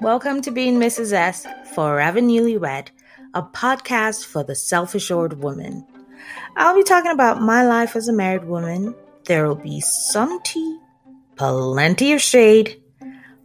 Welcome 0.00 0.42
to 0.42 0.50
Being 0.50 0.78
Mrs. 0.78 1.14
S, 1.14 1.46
Forever 1.74 2.20
Newlywed, 2.20 2.88
a 3.32 3.42
podcast 3.42 4.26
for 4.26 4.42
the 4.42 4.54
self 4.54 4.94
assured 4.94 5.42
woman. 5.42 5.86
I'll 6.56 6.74
be 6.74 6.82
talking 6.82 7.12
about 7.12 7.40
my 7.40 7.64
life 7.64 7.96
as 7.96 8.08
a 8.08 8.12
married 8.12 8.44
woman. 8.44 8.94
There 9.24 9.48
will 9.48 9.54
be 9.54 9.80
some 9.80 10.42
tea, 10.42 10.78
plenty 11.36 12.12
of 12.12 12.20
shade, 12.20 12.82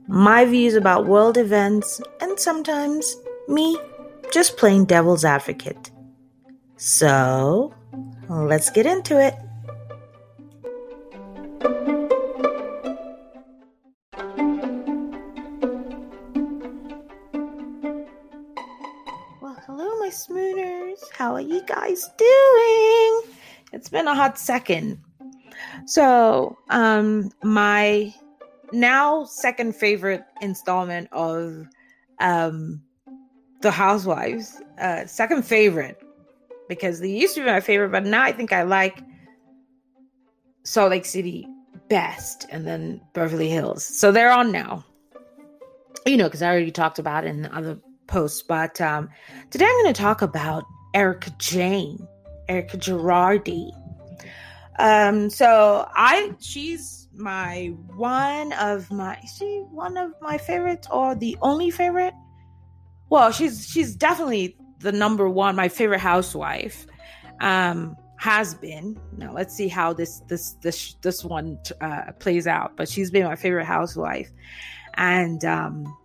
my 0.09 0.43
views 0.43 0.73
about 0.75 1.05
world 1.05 1.37
events, 1.37 2.01
and 2.19 2.37
sometimes 2.37 3.15
me 3.47 3.77
just 4.31 4.57
playing 4.57 4.85
devil's 4.85 5.25
advocate. 5.25 5.91
So, 6.77 7.73
let's 8.29 8.69
get 8.69 8.85
into 8.85 9.19
it. 9.19 9.35
Well, 19.41 19.57
hello, 19.65 19.99
my 19.99 20.09
smooners. 20.09 20.99
How 21.11 21.33
are 21.33 21.41
you 21.41 21.61
guys 21.65 22.09
doing? 22.17 23.21
It's 23.73 23.89
been 23.89 24.07
a 24.07 24.15
hot 24.15 24.39
second. 24.39 24.99
So, 25.85 26.57
um, 26.69 27.31
my 27.43 28.13
now 28.71 29.25
second 29.25 29.75
favorite 29.75 30.23
installment 30.41 31.09
of 31.11 31.67
um 32.19 32.81
The 33.61 33.71
Housewives, 33.71 34.61
uh, 34.79 35.05
second 35.05 35.43
favorite 35.43 36.01
because 36.69 36.99
they 36.99 37.09
used 37.09 37.35
to 37.35 37.41
be 37.41 37.47
my 37.47 37.59
favorite, 37.59 37.91
but 37.91 38.05
now 38.05 38.23
I 38.23 38.31
think 38.31 38.53
I 38.53 38.63
like 38.63 39.03
Salt 40.63 40.91
Lake 40.91 41.05
City 41.05 41.47
best, 41.89 42.45
and 42.51 42.65
then 42.65 43.01
Beverly 43.13 43.49
Hills. 43.49 43.83
So 43.83 44.11
they're 44.11 44.31
on 44.31 44.51
now. 44.51 44.85
You 46.05 46.15
know, 46.15 46.25
because 46.25 46.41
I 46.41 46.49
already 46.49 46.71
talked 46.71 46.99
about 46.99 47.25
in 47.25 47.47
other 47.47 47.79
posts. 48.07 48.41
But 48.41 48.79
um, 48.79 49.09
today 49.49 49.65
I'm 49.65 49.83
going 49.83 49.93
to 49.93 50.01
talk 50.01 50.21
about 50.21 50.63
Erika 50.93 51.31
Jayne, 51.39 52.07
Erika 52.47 52.77
Girardi. 52.77 53.71
Um, 54.77 55.29
so 55.29 55.89
I, 55.95 56.33
she's 56.39 57.09
my 57.13 57.73
one 57.95 58.53
of 58.53 58.89
my, 58.91 59.19
she 59.37 59.63
one 59.71 59.97
of 59.97 60.13
my 60.21 60.37
favorites 60.37 60.87
or 60.89 61.15
the 61.15 61.37
only 61.41 61.69
favorite. 61.69 62.13
Well, 63.09 63.31
she's 63.31 63.67
she's 63.67 63.95
definitely 63.95 64.57
the 64.79 64.91
number 64.91 65.27
one, 65.29 65.55
my 65.55 65.69
favorite 65.69 65.99
housewife. 65.99 66.85
Um, 67.41 67.95
has 68.19 68.53
been. 68.53 68.99
Now 69.17 69.31
let's 69.31 69.55
see 69.55 69.69
how 69.69 69.93
this 69.93 70.19
this 70.27 70.51
this 70.61 70.95
this 71.01 71.23
one 71.23 71.57
uh, 71.79 72.11
plays 72.19 72.47
out. 72.47 72.75
But 72.75 72.89
she's 72.89 73.09
been 73.09 73.23
my 73.23 73.35
favorite 73.35 73.65
housewife, 73.65 74.29
and 74.95 75.43
um, 75.45 75.97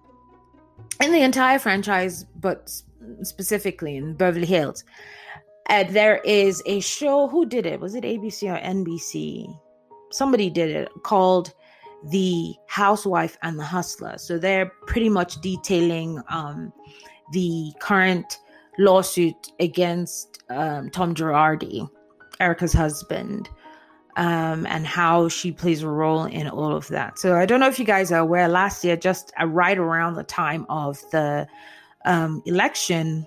in 1.02 1.12
the 1.12 1.22
entire 1.22 1.58
franchise, 1.58 2.24
but 2.36 2.70
specifically 3.22 3.96
in 3.96 4.14
Beverly 4.14 4.46
Hills. 4.46 4.84
Uh, 5.68 5.84
there 5.84 6.18
is 6.18 6.62
a 6.66 6.80
show. 6.80 7.26
Who 7.26 7.46
did 7.46 7.66
it? 7.66 7.80
Was 7.80 7.94
it 7.94 8.04
ABC 8.04 8.42
or 8.44 8.60
NBC? 8.60 9.58
Somebody 10.12 10.50
did 10.50 10.70
it 10.70 10.88
called 11.02 11.52
The 12.10 12.54
Housewife 12.68 13.38
and 13.42 13.58
the 13.58 13.64
Hustler. 13.64 14.18
So 14.18 14.38
they're 14.38 14.70
pretty 14.86 15.08
much 15.08 15.40
detailing 15.40 16.22
um, 16.28 16.72
the 17.32 17.72
current 17.80 18.38
lawsuit 18.78 19.52
against 19.60 20.42
um, 20.50 20.90
Tom 20.90 21.14
Girardi, 21.14 21.88
Erica's 22.40 22.72
husband, 22.72 23.48
um, 24.16 24.66
and 24.66 24.86
how 24.86 25.28
she 25.28 25.50
plays 25.50 25.82
a 25.82 25.88
role 25.88 26.24
in 26.24 26.48
all 26.48 26.74
of 26.74 26.88
that. 26.88 27.18
So 27.18 27.36
I 27.36 27.46
don't 27.46 27.60
know 27.60 27.68
if 27.68 27.78
you 27.78 27.84
guys 27.84 28.12
are 28.12 28.20
aware. 28.20 28.48
Last 28.48 28.84
year, 28.84 28.96
just 28.96 29.32
uh, 29.40 29.46
right 29.46 29.78
around 29.78 30.14
the 30.14 30.24
time 30.24 30.66
of 30.68 31.00
the 31.10 31.46
um, 32.04 32.42
election, 32.46 33.26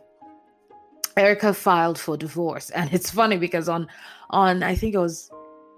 Erica 1.17 1.53
filed 1.53 1.97
for 1.97 2.15
divorce, 2.15 2.69
and 2.69 2.93
it's 2.93 3.09
funny 3.09 3.37
because 3.37 3.67
on 3.67 3.87
on 4.29 4.63
I 4.63 4.75
think 4.75 4.93
it 4.93 4.99
was 4.99 5.31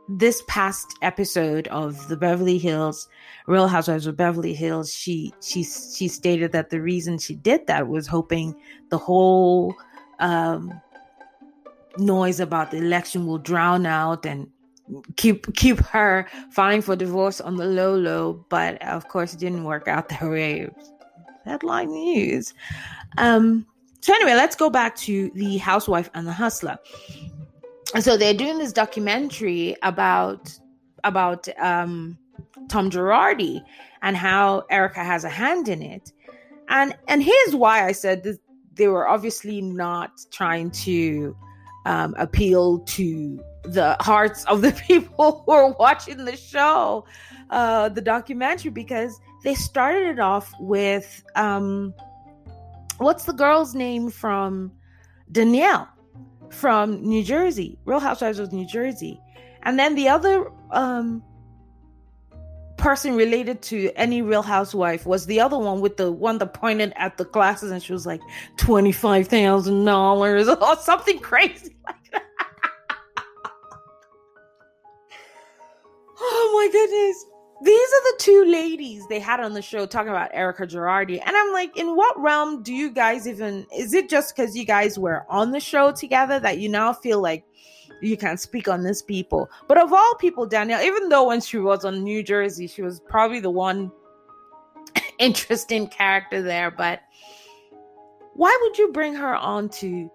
this 0.10 0.44
past 0.48 0.98
episode 1.04 1.68
of 1.68 2.08
the 2.08 2.18
Beverly 2.18 2.58
Hills 2.58 3.08
Real 3.46 3.68
Housewives 3.68 4.08
of 4.08 4.18
Beverly 4.18 4.54
Hills, 4.54 4.94
she 4.94 5.34
she 5.42 5.64
she 5.64 6.08
stated 6.08 6.52
that 6.52 6.72
the 6.72 6.82
reason 6.82 7.18
she 7.18 7.36
did 7.36 7.68
that 7.68 7.88
was 7.88 8.08
hoping 8.08 8.56
the 8.90 8.98
whole 8.98 9.76
um, 10.20 10.80
noise 11.98 12.40
about 12.40 12.72
the 12.72 12.78
election 12.78 13.28
will 13.28 13.38
drown 13.38 13.86
out 13.86 14.26
and 14.26 14.48
keep 15.16 15.54
keep 15.56 15.80
her 15.80 16.28
filing 16.52 16.82
for 16.82 16.96
divorce 16.96 17.40
on 17.40 17.56
the 17.56 17.66
low 17.66 17.96
low. 17.96 18.46
But 18.50 18.82
of 18.82 19.08
course, 19.08 19.34
it 19.34 19.40
didn't 19.40 19.64
work 19.64 19.88
out 19.88 20.10
that 20.10 20.24
way. 20.24 20.70
Headline 21.46 21.92
news. 21.92 22.54
Um, 23.18 23.66
so 24.02 24.14
anyway, 24.14 24.34
let's 24.34 24.56
go 24.56 24.70
back 24.70 24.96
to 24.98 25.30
the 25.36 25.58
housewife 25.58 26.10
and 26.14 26.28
the 26.28 26.34
hustler. 26.34 26.78
So 27.98 28.18
they're 28.18 28.36
doing 28.36 28.60
this 28.60 28.72
documentary 28.72 29.76
about 29.82 30.56
about 31.04 31.48
um, 31.58 32.18
Tom 32.68 32.92
Girardi 32.92 33.64
and 34.02 34.16
how 34.16 34.64
Erica 34.70 35.04
has 35.04 35.24
a 35.24 35.30
hand 35.30 35.70
in 35.70 35.82
it. 35.82 36.12
And 36.70 36.96
and 37.08 37.24
here's 37.24 37.56
why 37.56 37.86
I 37.86 37.92
said 37.92 38.24
this, 38.24 38.38
they 38.76 38.88
were 38.88 39.08
obviously 39.08 39.60
not 39.62 40.12
trying 40.30 40.70
to 40.72 41.36
um, 41.86 42.14
appeal 42.20 42.80
to 42.80 43.44
the 43.64 43.98
hearts 44.00 44.46
of 44.46 44.62
the 44.62 44.72
people 44.88 45.44
who 45.46 45.52
are 45.52 45.72
watching 45.80 46.26
the 46.26 46.38
show, 46.38 47.06
uh, 47.50 47.90
the 47.90 48.02
documentary, 48.02 48.70
because 48.70 49.20
they 49.44 49.56
started 49.56 50.08
it 50.08 50.20
off 50.20 50.54
with 50.60 51.24
um, 51.36 51.94
what's 53.00 53.26
the 53.26 53.34
girl's 53.34 53.74
name 53.74 54.12
from 54.12 54.72
Danielle 55.32 55.90
from 56.52 57.02
New 57.02 57.24
Jersey, 57.24 57.78
Real 57.86 58.00
Housewives 58.00 58.40
of 58.40 58.52
New 58.52 58.66
Jersey, 58.66 59.20
and 59.64 59.78
then 59.78 59.96
the 59.96 60.08
other 60.08 60.52
um, 60.72 61.24
person 62.78 63.16
related 63.16 63.62
to 63.62 63.92
any 63.96 64.22
Real 64.22 64.42
Housewife 64.42 65.06
was 65.06 65.26
the 65.26 65.40
other 65.40 65.58
one 65.58 65.82
with 65.82 65.98
the 65.98 66.12
one 66.12 66.38
that 66.40 66.54
pointed 66.54 66.94
at 66.96 67.18
the 67.18 67.26
glasses 67.26 67.72
and 67.72 67.84
she 67.84 67.94
was 67.94 68.06
like 68.06 68.22
twenty 68.58 68.92
five 68.92 69.28
thousand 69.28 69.86
dollars 69.86 70.48
or 70.62 70.76
something 70.78 71.20
crazy 71.20 71.76
like 71.88 72.12
that. 72.12 72.24
oh 76.20 76.52
my 76.56 76.72
goodness 76.72 77.29
these 77.62 77.90
are 77.90 78.12
the 78.12 78.16
two 78.20 78.46
ladies 78.46 79.06
they 79.08 79.20
had 79.20 79.42
on 79.42 79.54
the 79.54 79.62
show 79.62 79.86
talking 79.86 80.10
about 80.10 80.32
Erika 80.34 80.66
Girardi. 80.66 81.22
And 81.26 81.36
I'm 81.36 81.52
like, 81.52 81.76
in 81.76 81.96
what 81.96 82.18
realm 82.20 82.64
do 82.64 82.74
you 82.74 82.90
guys 82.90 83.28
even 83.28 83.66
is 83.76 83.94
it 83.94 84.10
just 84.10 84.36
because 84.36 84.56
you 84.56 84.66
guys 84.66 84.98
were 84.98 85.26
on 85.30 85.52
the 85.52 85.60
show 85.60 85.92
together 85.92 86.40
that 86.40 86.60
you 86.60 86.70
now 86.70 86.94
feel 86.94 87.22
like 87.22 87.46
you 88.02 88.16
can 88.16 88.38
speak 88.38 88.70
on 88.70 88.84
this 88.84 89.02
people? 89.02 89.50
But 89.68 89.78
of 89.78 89.92
all 89.92 90.16
people, 90.16 90.46
Danielle, 90.46 90.82
even 90.82 91.10
though 91.10 91.28
when 91.28 91.42
she 91.42 91.58
was 91.58 91.84
on 91.84 92.02
New 92.02 92.24
Jersey, 92.24 92.66
she 92.66 92.82
was 92.82 93.02
probably 93.02 93.42
the 93.42 93.52
one 93.52 93.92
interesting 95.20 95.88
character 95.88 96.42
there, 96.42 96.72
but 96.72 97.02
why 98.36 98.58
would 98.62 98.78
you 98.78 98.94
bring 98.94 99.16
her 99.16 99.36
on 99.36 99.68
to 99.68 100.10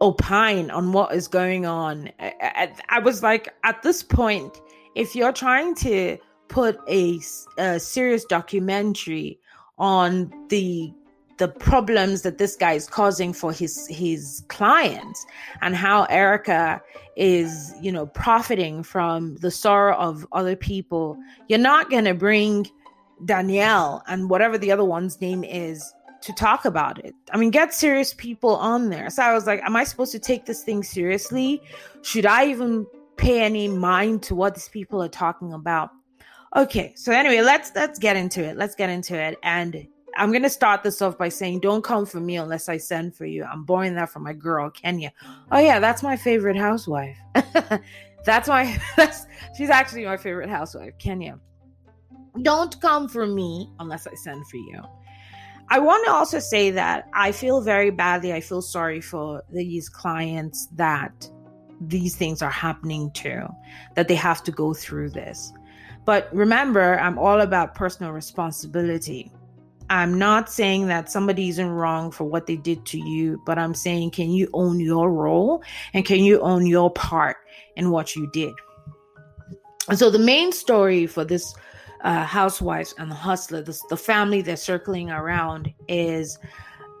opine 0.00 0.70
on 0.70 0.92
what 0.92 1.14
is 1.14 1.28
going 1.28 1.66
on? 1.66 2.08
I, 2.18 2.32
I, 2.40 2.72
I 2.88 2.98
was 3.00 3.22
like, 3.22 3.54
at 3.64 3.82
this 3.82 4.02
point, 4.02 4.62
if 4.96 5.14
you're 5.14 5.32
trying 5.32 5.74
to 5.76 6.16
put 6.48 6.80
a, 6.88 7.20
a 7.58 7.78
serious 7.78 8.24
documentary 8.24 9.38
on 9.78 10.32
the 10.48 10.92
the 11.38 11.48
problems 11.48 12.22
that 12.22 12.38
this 12.38 12.56
guy 12.56 12.72
is 12.72 12.88
causing 12.88 13.34
for 13.34 13.52
his 13.52 13.86
his 13.88 14.42
clients 14.48 15.26
and 15.60 15.76
how 15.76 16.04
Erica 16.04 16.80
is 17.14 17.74
you 17.80 17.92
know 17.92 18.06
profiting 18.06 18.82
from 18.82 19.36
the 19.36 19.50
sorrow 19.50 19.94
of 19.96 20.26
other 20.32 20.56
people 20.56 21.18
you're 21.48 21.58
not 21.58 21.90
going 21.90 22.04
to 22.04 22.14
bring 22.14 22.66
Danielle 23.26 24.02
and 24.08 24.30
whatever 24.30 24.56
the 24.56 24.72
other 24.72 24.84
one's 24.84 25.20
name 25.20 25.44
is 25.44 25.92
to 26.22 26.32
talk 26.32 26.64
about 26.64 27.04
it. 27.04 27.14
I 27.32 27.36
mean 27.36 27.50
get 27.50 27.74
serious 27.74 28.14
people 28.14 28.56
on 28.56 28.88
there. 28.88 29.10
So 29.10 29.22
i 29.22 29.34
was 29.34 29.46
like 29.46 29.60
am 29.62 29.76
i 29.76 29.84
supposed 29.84 30.12
to 30.12 30.18
take 30.18 30.46
this 30.46 30.62
thing 30.62 30.82
seriously? 30.82 31.60
Should 32.00 32.24
i 32.24 32.46
even 32.46 32.86
pay 33.16 33.42
any 33.42 33.68
mind 33.68 34.22
to 34.24 34.34
what 34.34 34.54
these 34.54 34.68
people 34.68 35.02
are 35.02 35.08
talking 35.08 35.52
about. 35.52 35.90
Okay, 36.54 36.94
so 36.96 37.12
anyway, 37.12 37.40
let's 37.40 37.72
let's 37.74 37.98
get 37.98 38.16
into 38.16 38.42
it. 38.42 38.56
Let's 38.56 38.74
get 38.74 38.88
into 38.88 39.14
it. 39.14 39.38
And 39.42 39.86
I'm 40.16 40.32
gonna 40.32 40.50
start 40.50 40.82
this 40.82 41.02
off 41.02 41.18
by 41.18 41.28
saying, 41.28 41.60
don't 41.60 41.82
come 41.82 42.06
for 42.06 42.20
me 42.20 42.36
unless 42.36 42.68
I 42.68 42.78
send 42.78 43.14
for 43.14 43.26
you. 43.26 43.44
I'm 43.44 43.64
borrowing 43.64 43.94
that 43.96 44.10
from 44.10 44.22
my 44.22 44.32
girl, 44.32 44.70
Kenya. 44.70 45.12
Oh 45.52 45.58
yeah, 45.58 45.80
that's 45.80 46.02
my 46.02 46.16
favorite 46.16 46.56
housewife. 46.56 47.18
that's 48.24 48.48
my 48.48 48.80
that's 48.96 49.26
she's 49.56 49.70
actually 49.70 50.04
my 50.04 50.16
favorite 50.16 50.48
housewife, 50.48 50.94
Kenya. 50.98 51.38
Don't 52.42 52.80
come 52.80 53.08
for 53.08 53.26
me 53.26 53.70
unless 53.78 54.06
I 54.06 54.14
send 54.14 54.46
for 54.48 54.58
you. 54.58 54.82
I 55.68 55.78
want 55.80 56.04
to 56.06 56.12
also 56.12 56.38
say 56.38 56.70
that 56.70 57.08
I 57.12 57.32
feel 57.32 57.60
very 57.60 57.90
badly. 57.90 58.32
I 58.32 58.40
feel 58.40 58.62
sorry 58.62 59.00
for 59.00 59.42
these 59.50 59.88
clients 59.88 60.68
that 60.76 61.28
these 61.80 62.16
things 62.16 62.42
are 62.42 62.50
happening 62.50 63.10
to, 63.12 63.48
that 63.94 64.08
they 64.08 64.14
have 64.14 64.42
to 64.44 64.52
go 64.52 64.74
through 64.74 65.10
this. 65.10 65.52
But 66.04 66.28
remember, 66.32 66.98
I'm 66.98 67.18
all 67.18 67.40
about 67.40 67.74
personal 67.74 68.12
responsibility. 68.12 69.32
I'm 69.90 70.18
not 70.18 70.50
saying 70.50 70.88
that 70.88 71.10
somebody 71.10 71.48
isn't 71.48 71.68
wrong 71.68 72.10
for 72.10 72.24
what 72.24 72.46
they 72.46 72.56
did 72.56 72.84
to 72.86 72.98
you, 72.98 73.40
but 73.46 73.58
I'm 73.58 73.74
saying, 73.74 74.12
can 74.12 74.30
you 74.30 74.48
own 74.52 74.80
your 74.80 75.12
role 75.12 75.62
and 75.94 76.04
can 76.04 76.20
you 76.20 76.40
own 76.40 76.66
your 76.66 76.90
part 76.92 77.36
in 77.76 77.90
what 77.90 78.16
you 78.16 78.28
did? 78.32 78.52
And 79.88 79.98
so 79.98 80.10
the 80.10 80.18
main 80.18 80.50
story 80.50 81.06
for 81.06 81.24
this 81.24 81.54
uh, 82.02 82.24
housewives 82.24 82.94
and 82.98 83.10
the 83.10 83.14
hustler, 83.14 83.62
the, 83.62 83.78
the 83.88 83.96
family 83.96 84.42
they're 84.42 84.56
circling 84.56 85.10
around 85.10 85.72
is 85.88 86.38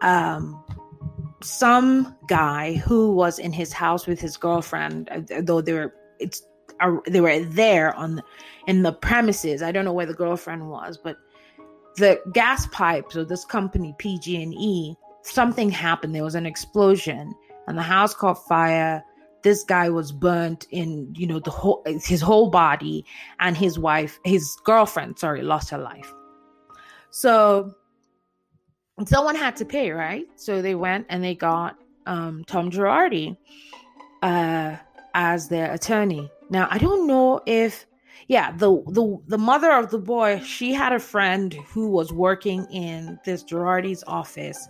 um, 0.02 0.64
some 1.42 2.16
guy 2.28 2.74
who 2.74 3.12
was 3.12 3.38
in 3.38 3.52
his 3.52 3.72
house 3.72 4.06
with 4.06 4.20
his 4.20 4.36
girlfriend, 4.36 5.08
uh, 5.10 5.40
though 5.42 5.60
they 5.60 5.72
were 5.72 5.94
it's 6.18 6.42
uh, 6.80 6.96
they 7.06 7.20
were 7.20 7.40
there 7.44 7.94
on 7.94 8.22
in 8.66 8.82
the 8.82 8.92
premises. 8.92 9.62
I 9.62 9.72
don't 9.72 9.84
know 9.84 9.92
where 9.92 10.06
the 10.06 10.14
girlfriend 10.14 10.68
was, 10.68 10.98
but 10.98 11.16
the 11.96 12.20
gas 12.32 12.66
pipes 12.68 13.16
of 13.16 13.28
this 13.28 13.44
company 13.44 13.94
PG&E, 13.98 14.94
something 15.22 15.70
happened. 15.70 16.14
There 16.14 16.24
was 16.24 16.34
an 16.34 16.46
explosion, 16.46 17.34
and 17.66 17.76
the 17.76 17.82
house 17.82 18.14
caught 18.14 18.46
fire. 18.46 19.02
This 19.42 19.62
guy 19.62 19.88
was 19.88 20.12
burnt 20.12 20.66
in, 20.70 21.14
you 21.16 21.26
know, 21.26 21.38
the 21.38 21.50
whole 21.50 21.82
his 21.86 22.20
whole 22.20 22.50
body, 22.50 23.04
and 23.40 23.56
his 23.56 23.78
wife, 23.78 24.18
his 24.24 24.56
girlfriend, 24.64 25.18
sorry, 25.18 25.42
lost 25.42 25.70
her 25.70 25.78
life. 25.78 26.12
So 27.10 27.74
someone 29.04 29.34
had 29.34 29.56
to 29.56 29.64
pay, 29.64 29.90
right? 29.90 30.26
So 30.36 30.62
they 30.62 30.74
went 30.74 31.06
and 31.08 31.22
they 31.22 31.34
got 31.34 31.78
um, 32.06 32.44
Tom 32.44 32.70
Girardi 32.70 33.36
uh, 34.22 34.76
as 35.14 35.48
their 35.48 35.72
attorney. 35.72 36.30
Now 36.48 36.68
I 36.70 36.78
don't 36.78 37.06
know 37.06 37.40
if 37.46 37.86
yeah, 38.28 38.52
the 38.52 38.82
the 38.88 39.18
the 39.28 39.38
mother 39.38 39.72
of 39.72 39.90
the 39.90 39.98
boy, 39.98 40.40
she 40.40 40.72
had 40.72 40.92
a 40.92 40.98
friend 40.98 41.54
who 41.68 41.88
was 41.88 42.12
working 42.12 42.64
in 42.72 43.20
this 43.24 43.44
Girardi's 43.44 44.02
office, 44.06 44.68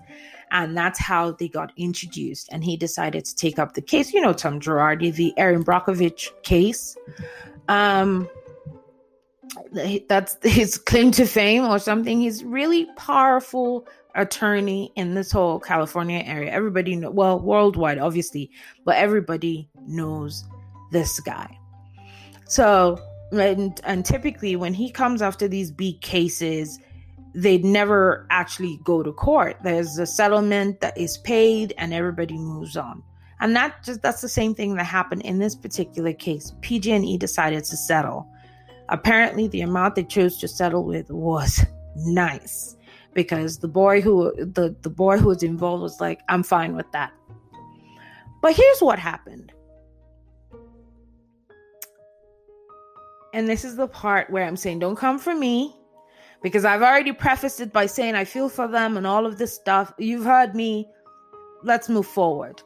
and 0.51 0.77
that's 0.77 0.99
how 0.99 1.33
they 1.33 1.49
got 1.49 1.73
introduced. 1.77 2.49
And 2.53 2.63
he 2.63 2.77
decided 2.77 3.25
to 3.25 3.35
take 3.35 3.59
up 3.59 3.75
the 3.75 3.81
case. 3.81 4.13
You 4.13 4.21
know, 4.21 4.35
Tom 4.35 4.61
Girardi, 4.61 5.15
the 5.15 5.33
Erin 5.39 5.65
Brockovich 5.65 6.31
case. 6.43 6.99
Um, 7.69 8.29
that's 10.09 10.37
his 10.43 10.77
claim 10.77 11.11
to 11.13 11.25
fame 11.27 11.65
or 11.65 11.79
something. 11.79 12.21
He's 12.21 12.45
really 12.45 12.87
powerful 12.97 13.87
attorney 14.17 14.93
in 14.97 15.15
this 15.15 15.31
whole 15.31 15.61
California 15.61 16.23
area. 16.25 16.51
Everybody 16.51 16.97
know 16.97 17.11
well 17.11 17.39
worldwide, 17.39 17.99
obviously, 17.99 18.51
but 18.85 18.97
everybody 18.97 19.69
knows 19.87 20.45
this 20.91 21.21
guy. 21.21 21.59
So 22.47 22.99
and 23.33 23.81
and 23.85 24.05
typically 24.05 24.57
when 24.57 24.75
he 24.75 24.91
comes 24.91 25.21
after 25.21 25.49
these 25.49 25.71
big 25.71 26.01
cases 26.01 26.79
they 27.35 27.59
never 27.59 28.27
actually 28.31 28.81
go 28.83 29.03
to 29.03 29.13
court. 29.13 29.59
There's 29.63 29.99
a 29.99 30.07
settlement 30.07 30.81
that 30.81 30.97
is 30.97 31.19
paid 31.19 31.75
and 31.77 31.93
everybody 31.93 32.39
moves 32.39 32.79
on. 32.79 33.03
And 33.41 33.55
that 33.55 33.85
just 33.85 34.01
that's 34.01 34.23
the 34.23 34.29
same 34.29 34.55
thing 34.55 34.77
that 34.77 34.85
happened 34.85 35.23
in 35.23 35.39
this 35.39 35.55
particular 35.55 36.15
case. 36.15 36.55
Pg&e 36.63 37.19
decided 37.19 37.65
to 37.65 37.77
settle. 37.77 38.27
Apparently 38.89 39.49
the 39.49 39.61
amount 39.61 39.97
they 39.97 40.05
chose 40.05 40.39
to 40.39 40.49
settle 40.49 40.85
with 40.85 41.11
was 41.11 41.63
nice 41.97 42.77
because 43.17 43.59
the 43.59 43.67
boy 43.69 44.01
who 44.01 44.33
the, 44.37 44.77
the 44.83 44.91
boy 44.91 45.19
who 45.19 45.27
was 45.27 45.43
involved 45.43 45.83
was 45.83 46.01
like 46.01 46.21
i'm 46.29 46.45
fine 46.45 46.77
with 46.77 46.91
that 46.93 47.13
but 48.43 48.55
here's 48.55 48.81
what 48.81 49.01
happened 49.01 49.53
And 53.37 53.47
this 53.47 53.67
is 53.67 53.77
the 53.77 53.87
part 53.87 54.31
where 54.31 54.47
I'm 54.47 54.57
saying, 54.57 54.79
don't 54.79 54.97
come 54.97 55.19
for 55.19 55.35
me 55.35 55.77
because 56.43 56.65
I've 56.65 56.81
already 56.81 57.13
prefaced 57.13 57.61
it 57.61 57.71
by 57.71 57.85
saying 57.85 58.15
I 58.15 58.25
feel 58.25 58.49
for 58.49 58.67
them 58.67 58.97
and 58.97 59.07
all 59.07 59.27
of 59.27 59.37
this 59.37 59.55
stuff. 59.55 59.93
You've 59.99 60.25
heard 60.25 60.55
me. 60.55 60.89
Let's 61.63 61.91
move 61.91 62.07
forward. 62.07 62.63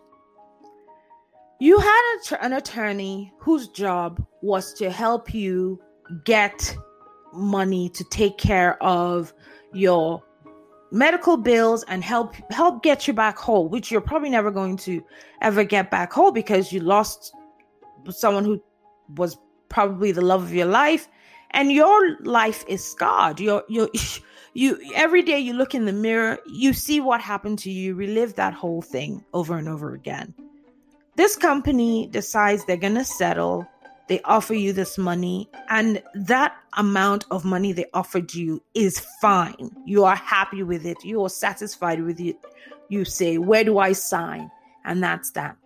You 1.58 1.81
had 1.81 2.19
a, 2.31 2.44
an 2.44 2.52
attorney 2.52 3.32
whose 3.41 3.67
job 3.67 4.25
was 4.43 4.73
to 4.75 4.93
help 4.93 5.35
you 5.35 5.81
get 6.25 6.76
money 7.32 7.88
to 7.88 8.05
take 8.05 8.38
care 8.38 8.81
of 8.81 9.35
your 9.73 10.23
medical 10.91 11.37
bills 11.37 11.85
and 11.85 12.03
help 12.03 12.35
help 12.51 12.83
get 12.83 13.07
you 13.07 13.15
back 13.15 13.39
whole 13.39 13.69
which 13.69 13.93
you're 13.93 14.01
probably 14.01 14.29
never 14.29 14.51
going 14.51 14.77
to 14.77 15.01
ever 15.41 15.63
get 15.63 15.91
back 15.91 16.13
whole 16.13 16.33
because 16.33 16.73
you 16.73 16.81
lost 16.81 17.33
someone 18.09 18.45
who 18.45 18.61
was 19.17 19.37
probably 19.69 20.13
the 20.13 20.21
love 20.21 20.43
of 20.43 20.53
your 20.53 20.67
life. 20.67 21.09
And 21.53 21.73
your 21.73 22.19
life 22.21 22.65
is 22.69 22.85
scarred. 22.85 23.41
You're 23.41 23.65
you 23.69 23.91
you 24.55 24.79
every 24.95 25.23
day 25.23 25.39
you 25.39 25.55
look 25.55 25.75
in 25.75 25.85
the 25.85 25.93
mirror 25.93 26.39
you 26.47 26.73
see 26.73 26.99
what 26.99 27.21
happened 27.21 27.57
to 27.61 27.71
you 27.71 27.95
relive 27.95 28.35
that 28.35 28.53
whole 28.53 28.83
thing 28.83 29.25
over 29.33 29.57
and 29.57 29.69
over 29.69 29.95
again. 29.95 30.35
This 31.17 31.37
company 31.37 32.07
decides 32.07 32.65
they're 32.65 32.77
going 32.77 32.95
to 32.95 33.05
settle 33.05 33.67
they 34.11 34.21
offer 34.23 34.55
you 34.55 34.73
this 34.73 34.99
money 34.99 35.49
and 35.69 36.03
that 36.15 36.57
amount 36.77 37.25
of 37.31 37.45
money 37.45 37.73
they 37.73 37.87
offered 37.95 38.35
you 38.35 38.61
is 38.75 38.99
fine. 39.21 39.71
You 39.87 40.03
are 40.03 40.17
happy 40.17 40.65
with 40.65 40.85
it. 40.85 41.05
You 41.05 41.23
are 41.23 41.29
satisfied 41.29 42.03
with 42.03 42.19
it. 42.19 42.37
You 42.89 43.05
say 43.05 43.39
where 43.39 43.62
do 43.62 43.79
i 43.79 43.93
sign? 43.93 44.51
And 44.85 45.01
that's 45.01 45.31
that. 45.33 45.57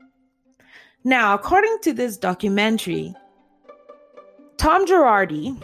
Now 1.04 1.32
according 1.32 1.78
to 1.84 1.94
this 1.94 2.18
documentary 2.18 3.14
Tom 4.58 4.84
Girardi, 4.84 5.58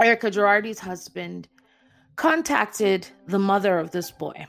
Erika 0.00 0.30
Girardi's 0.30 0.78
husband, 0.78 1.46
contacted 2.16 3.06
the 3.26 3.38
mother 3.38 3.78
of 3.78 3.90
this 3.90 4.10
boy. 4.10 4.46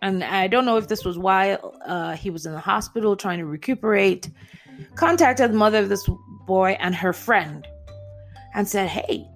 And 0.00 0.24
I 0.24 0.46
don't 0.46 0.64
know 0.64 0.78
if 0.78 0.88
this 0.88 1.04
was 1.04 1.18
while 1.18 1.78
uh, 1.84 2.16
he 2.16 2.30
was 2.30 2.46
in 2.46 2.52
the 2.52 2.60
hospital 2.60 3.14
trying 3.14 3.40
to 3.40 3.46
recuperate. 3.46 4.30
Contacted 4.94 5.52
the 5.52 5.56
mother 5.56 5.78
of 5.78 5.88
this 5.88 6.08
boy 6.46 6.76
and 6.80 6.94
her 6.94 7.12
friend 7.12 7.66
and 8.54 8.68
said, 8.68 8.88
Hey, 8.88 9.26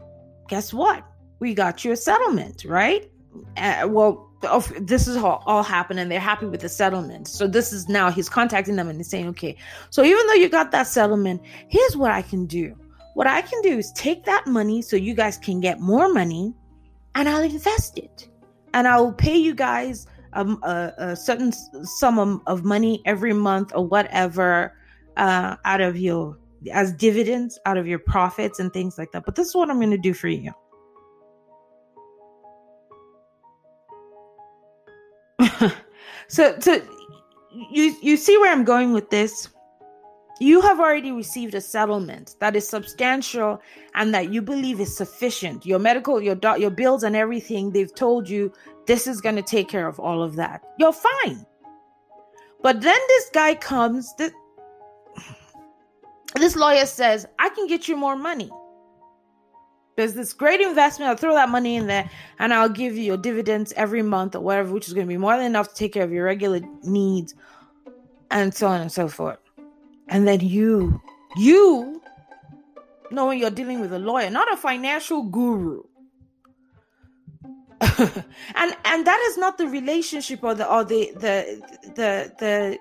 guess 0.49 0.73
what? 0.73 1.05
We 1.40 1.55
got 1.55 1.85
you 1.85 1.93
a 1.93 1.96
settlement, 1.96 2.64
right? 2.64 3.10
Uh, 3.56 3.86
well, 3.89 4.29
this 4.81 5.08
is 5.08 5.17
all, 5.17 5.43
all 5.46 5.62
happened 5.62 6.01
and 6.01 6.10
they're 6.10 6.20
happy 6.20 6.46
with 6.46 6.60
the 6.60 6.69
settlement. 6.69 7.29
So 7.29 7.46
this 7.46 7.72
is 7.72 7.89
now 7.89 8.10
he's 8.10 8.29
contacting 8.29 8.77
them 8.77 8.89
and 8.89 8.98
he's 8.98 9.10
saying, 9.10 9.29
okay, 9.29 9.56
so 9.91 10.05
even 10.05 10.27
though 10.27 10.34
you 10.34 10.48
got 10.48 10.70
that 10.70 10.86
settlement, 10.86 11.43
here's 11.69 11.96
what 11.96 12.10
I 12.10 12.22
can 12.22 12.46
do. 12.46 12.77
What 13.15 13.27
I 13.27 13.43
can 13.43 13.60
do 13.62 13.79
is 13.79 13.91
take 13.93 14.24
that 14.24 14.46
money 14.46 14.81
so 14.81 14.96
you 14.96 15.15
guys 15.15 15.36
can 15.36 15.60
get 15.60 15.81
more 15.81 16.12
money 16.12 16.55
and 17.15 17.29
I'll 17.29 17.43
invest 17.43 17.98
it. 17.98 18.29
And 18.74 18.86
I'll 18.86 19.12
pay 19.12 19.36
you 19.36 19.55
guys 19.55 20.06
um, 20.34 20.60
a, 20.62 20.93
a 20.98 21.17
certain 21.17 21.53
sum 21.53 22.43
of 22.46 22.65
money 22.65 23.03
every 23.06 23.32
month 23.32 23.72
or 23.74 23.84
whatever 23.84 24.78
uh, 25.19 25.56
out 25.65 25.81
of 25.81 25.98
your 25.98 26.39
as 26.72 26.93
dividends 26.93 27.58
out 27.67 27.77
of 27.77 27.87
your 27.87 27.98
profits 28.01 28.58
and 28.58 28.72
things 28.72 28.98
like 28.98 29.13
that. 29.13 29.25
But 29.25 29.37
this 29.37 29.48
is 29.48 29.55
what 29.55 29.70
I'm 29.70 29.79
going 29.79 29.91
to 29.91 29.98
do 29.98 30.15
for 30.15 30.29
you. 30.29 30.53
so 36.29 36.58
so 36.58 36.82
you 37.70 37.96
you 38.03 38.17
see 38.17 38.37
where 38.39 38.53
I'm 38.53 38.65
going 38.65 38.93
with 38.93 39.10
this? 39.10 39.48
You 40.41 40.60
have 40.60 40.79
already 40.79 41.10
received 41.10 41.55
a 41.55 41.60
settlement 41.60 42.37
that 42.39 42.55
is 42.55 42.69
substantial 42.69 43.60
and 43.94 44.15
that 44.15 44.32
you 44.32 44.41
believe 44.41 44.79
is 44.81 44.96
sufficient. 44.96 45.67
Your 45.67 45.81
medical, 45.81 46.20
your 46.20 46.37
your 46.56 46.70
bills 46.70 47.03
and 47.03 47.17
everything, 47.17 47.72
they've 47.72 47.94
told 47.94 48.29
you 48.29 48.53
this 48.87 49.06
is 49.06 49.20
going 49.20 49.37
to 49.37 49.43
take 49.43 49.69
care 49.69 49.89
of 49.89 49.98
all 49.98 50.22
of 50.22 50.37
that. 50.37 50.63
You're 50.79 50.93
fine. 50.93 51.44
But 52.63 52.81
then 52.81 52.98
this 53.08 53.31
guy 53.32 53.55
comes, 53.55 54.13
this 56.35 56.56
lawyer 56.56 56.87
says, 56.87 57.27
I 57.39 57.49
can 57.51 57.67
get 57.67 57.89
you 57.89 57.97
more 57.97 58.17
money. 58.17 58.51
There's 59.97 60.15
this 60.15 60.32
great 60.32 60.61
investment. 60.61 61.11
I'll 61.11 61.17
throw 61.17 61.35
that 61.35 61.49
money 61.49 61.75
in 61.75 61.89
there 61.89 62.08
and 62.39 62.55
I'll 62.55 62.69
give 62.69 62.97
you 62.97 63.03
your 63.03 63.17
dividends 63.17 63.73
every 63.77 64.03
month 64.03 64.37
or 64.37 64.41
whatever, 64.41 64.73
which 64.73 64.87
is 64.87 64.94
going 64.94 65.06
to 65.06 65.08
be 65.08 65.17
more 65.17 65.37
than 65.37 65.47
enough 65.47 65.70
to 65.70 65.75
take 65.75 65.94
care 65.94 66.05
of 66.05 66.13
your 66.13 66.25
regular 66.25 66.61
needs 66.85 67.35
and 68.31 68.55
so 68.55 68.69
on 68.69 68.81
and 68.81 68.93
so 68.93 69.08
forth. 69.08 69.39
And 70.08 70.29
then 70.29 70.41
you, 70.41 71.01
you, 71.37 72.01
knowing 73.11 73.41
you're 73.41 73.51
dealing 73.51 73.81
with 73.81 73.93
a 73.93 73.99
lawyer, 73.99 74.31
not 74.31 74.53
a 74.53 74.56
financial 74.56 75.23
guru. 75.23 75.82
and 77.99 78.77
and 78.85 79.06
that 79.06 79.25
is 79.31 79.39
not 79.39 79.56
the 79.56 79.67
relationship 79.69 80.43
or 80.43 80.53
the 80.53 80.69
or 80.69 80.85
the 80.85 81.13
the 81.15 81.61
the 81.94 82.32
the 82.41 82.79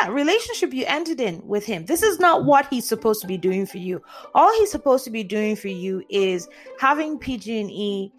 yeah, 0.00 0.08
relationship 0.08 0.72
you 0.72 0.84
entered 0.86 1.20
in 1.20 1.46
with 1.46 1.64
him. 1.64 1.86
This 1.86 2.02
is 2.02 2.18
not 2.18 2.44
what 2.44 2.66
he's 2.68 2.86
supposed 2.86 3.20
to 3.20 3.26
be 3.26 3.36
doing 3.36 3.66
for 3.66 3.78
you. 3.78 4.02
All 4.34 4.52
he's 4.58 4.70
supposed 4.70 5.04
to 5.04 5.10
be 5.10 5.22
doing 5.22 5.56
for 5.56 5.68
you 5.68 6.04
is 6.08 6.48
having 6.78 7.18
PG&E 7.18 8.12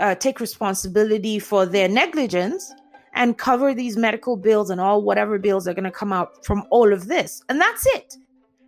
uh, 0.00 0.14
take 0.16 0.40
responsibility 0.40 1.38
for 1.38 1.66
their 1.66 1.88
negligence 1.88 2.72
and 3.14 3.38
cover 3.38 3.74
these 3.74 3.96
medical 3.96 4.36
bills 4.36 4.70
and 4.70 4.80
all 4.80 5.02
whatever 5.02 5.38
bills 5.38 5.68
are 5.68 5.74
going 5.74 5.84
to 5.84 5.90
come 5.90 6.12
out 6.12 6.44
from 6.44 6.64
all 6.70 6.92
of 6.92 7.06
this. 7.06 7.42
And 7.48 7.60
that's 7.60 7.86
it. 7.86 8.16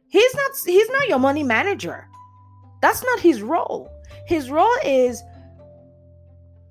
He's 0.09 0.35
not 0.35 0.51
he's 0.65 0.89
not 0.91 1.09
your 1.09 1.19
money 1.19 1.43
manager. 1.43 2.07
That's 2.81 3.03
not 3.03 3.19
his 3.19 3.43
role. 3.43 3.91
His 4.27 4.51
role 4.51 4.77
is 4.85 5.23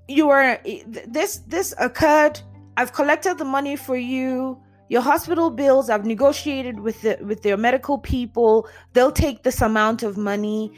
you 0.08 0.30
are 0.30 0.60
this 1.08 1.40
this 1.48 1.74
occurred. 1.78 2.40
I've 2.78 2.94
collected 2.94 3.38
the 3.38 3.46
money 3.46 3.76
for 3.76 3.98
you 3.98 4.62
your 4.94 5.02
hospital 5.02 5.50
bills 5.50 5.90
i've 5.90 6.06
negotiated 6.06 6.80
with 6.80 7.02
the 7.02 7.18
with 7.24 7.42
their 7.42 7.58
medical 7.58 7.98
people. 7.98 8.70
They'll 8.94 9.12
take 9.12 9.42
this 9.42 9.60
amount 9.60 10.04
of 10.04 10.18
money. 10.18 10.72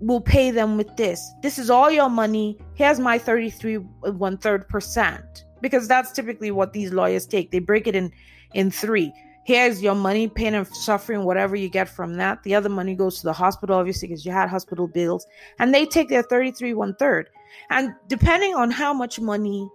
We'll 0.00 0.22
pay 0.22 0.50
them 0.50 0.78
with 0.78 0.96
this. 0.96 1.20
This 1.42 1.58
is 1.58 1.68
all 1.68 1.90
your 1.90 2.08
money. 2.08 2.56
Here's 2.72 2.98
my 2.98 3.18
33 3.18 3.76
one 3.76 4.38
third 4.38 4.66
percent. 4.70 5.44
Because 5.60 5.86
that's 5.86 6.12
typically 6.12 6.50
what 6.50 6.72
these 6.72 6.92
lawyers 6.92 7.26
take. 7.26 7.50
They 7.50 7.58
break 7.58 7.86
it 7.86 7.94
in 7.94 8.10
in 8.54 8.70
three. 8.70 9.12
Here's 9.44 9.82
your 9.82 9.94
money 9.94 10.28
pain 10.28 10.54
and 10.54 10.66
suffering 10.66 11.24
whatever 11.24 11.54
you 11.54 11.68
get 11.68 11.90
from 11.90 12.14
that. 12.14 12.42
The 12.44 12.54
other 12.54 12.70
money 12.70 12.94
goes 12.94 13.18
to 13.18 13.24
the 13.24 13.34
hospital 13.34 13.76
obviously 13.76 14.08
because 14.08 14.24
you 14.24 14.32
had 14.32 14.48
hospital 14.48 14.88
bills. 14.88 15.26
And 15.58 15.74
they 15.74 15.84
take 15.84 16.08
their 16.08 16.22
33 16.22 16.72
one 16.72 16.94
third 16.94 17.28
and 17.68 17.92
depending 18.06 18.54
on 18.54 18.70
how 18.70 18.94
much 18.94 19.20
money 19.20 19.68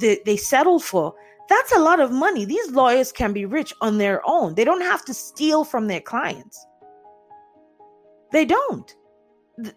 they, 0.00 0.18
they 0.26 0.36
settle 0.36 0.80
for 0.80 1.14
that's 1.48 1.72
a 1.72 1.78
lot 1.78 2.00
of 2.00 2.10
money. 2.10 2.44
These 2.44 2.70
lawyers 2.72 3.12
can 3.12 3.32
be 3.32 3.44
rich 3.44 3.72
on 3.80 3.98
their 3.98 4.20
own. 4.28 4.54
They 4.54 4.64
don't 4.64 4.80
have 4.80 5.04
to 5.04 5.14
steal 5.14 5.64
from 5.64 5.86
their 5.86 6.00
clients. 6.00 6.64
They 8.32 8.44
don't. 8.44 8.94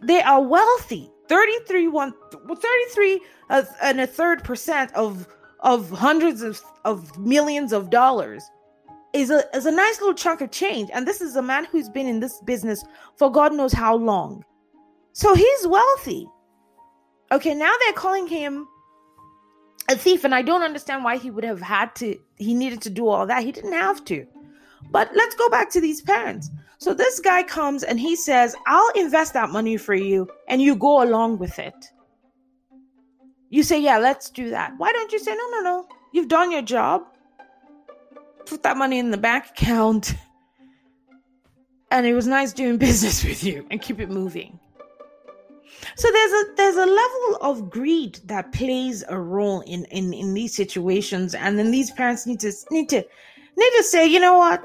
They 0.01 0.21
are 0.21 0.41
wealthy. 0.41 1.11
33 1.29 1.87
one 1.87 2.13
33 2.31 3.21
uh, 3.51 3.63
and 3.83 4.01
a 4.01 4.07
third 4.07 4.43
percent 4.43 4.91
of 4.95 5.27
of 5.59 5.89
hundreds 5.91 6.41
of, 6.41 6.61
of 6.85 7.17
millions 7.19 7.71
of 7.71 7.89
dollars 7.91 8.43
is 9.13 9.29
a 9.29 9.43
is 9.55 9.65
a 9.65 9.71
nice 9.71 9.99
little 9.99 10.15
chunk 10.15 10.41
of 10.41 10.51
change. 10.51 10.89
And 10.93 11.07
this 11.07 11.21
is 11.21 11.35
a 11.35 11.41
man 11.41 11.65
who's 11.65 11.89
been 11.89 12.07
in 12.07 12.19
this 12.19 12.41
business 12.45 12.83
for 13.17 13.31
God 13.31 13.53
knows 13.53 13.73
how 13.73 13.95
long. 13.95 14.43
So 15.13 15.35
he's 15.35 15.67
wealthy. 15.67 16.27
Okay, 17.31 17.53
now 17.53 17.73
they're 17.79 17.93
calling 17.93 18.27
him 18.27 18.67
a 19.89 19.95
thief 19.95 20.23
and 20.23 20.35
i 20.35 20.41
don't 20.41 20.61
understand 20.61 21.03
why 21.03 21.17
he 21.17 21.31
would 21.31 21.43
have 21.43 21.61
had 21.61 21.93
to 21.95 22.15
he 22.37 22.53
needed 22.53 22.81
to 22.81 22.89
do 22.89 23.07
all 23.07 23.27
that. 23.27 23.43
He 23.43 23.51
didn't 23.51 23.73
have 23.73 24.05
to. 24.05 24.25
But 24.91 25.11
let's 25.13 25.35
go 25.35 25.49
back 25.49 25.69
to 25.71 25.81
these 25.81 26.01
parents. 26.01 26.49
So 26.77 26.93
this 26.93 27.19
guy 27.19 27.43
comes 27.43 27.83
and 27.83 27.99
he 27.99 28.15
says 28.15 28.55
i'll 28.65 28.91
invest 28.95 29.33
that 29.33 29.49
money 29.49 29.77
for 29.77 29.95
you 29.95 30.29
and 30.47 30.61
you 30.61 30.75
go 30.75 31.03
along 31.03 31.39
with 31.39 31.59
it. 31.59 31.91
You 33.49 33.63
say 33.63 33.81
yeah 33.81 33.97
let's 33.97 34.29
do 34.29 34.49
that. 34.51 34.73
Why 34.77 34.91
don't 34.91 35.11
you 35.11 35.19
say 35.19 35.35
no 35.35 35.49
no 35.51 35.61
no. 35.61 35.87
You've 36.13 36.29
done 36.29 36.51
your 36.51 36.61
job. 36.61 37.03
Put 38.45 38.63
that 38.63 38.77
money 38.77 38.99
in 38.99 39.11
the 39.11 39.17
bank 39.17 39.45
account. 39.49 40.15
And 41.91 42.05
it 42.05 42.13
was 42.13 42.27
nice 42.27 42.53
doing 42.53 42.77
business 42.87 43.23
with 43.23 43.43
you 43.43 43.65
and 43.71 43.81
keep 43.81 43.99
it 43.99 44.11
moving 44.11 44.59
so 45.95 46.11
there's 46.11 46.31
a 46.31 46.43
there's 46.55 46.75
a 46.75 46.85
level 46.85 47.37
of 47.41 47.69
greed 47.69 48.19
that 48.25 48.51
plays 48.51 49.03
a 49.07 49.19
role 49.19 49.61
in 49.61 49.85
in 49.85 50.13
in 50.13 50.33
these 50.33 50.55
situations. 50.55 51.35
And 51.35 51.57
then 51.57 51.71
these 51.71 51.91
parents 51.91 52.25
need 52.25 52.39
to 52.41 52.51
need 52.71 52.89
to 52.89 52.97
need 52.97 53.71
to 53.77 53.83
say 53.83 54.07
you 54.07 54.19
know 54.19 54.37
what? 54.37 54.61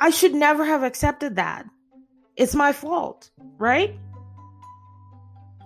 I 0.00 0.10
should 0.10 0.34
never 0.34 0.64
have 0.64 0.82
accepted 0.82 1.36
that. 1.36 1.66
It's 2.36 2.54
my 2.54 2.72
fault 2.72 3.30
right? 3.60 3.94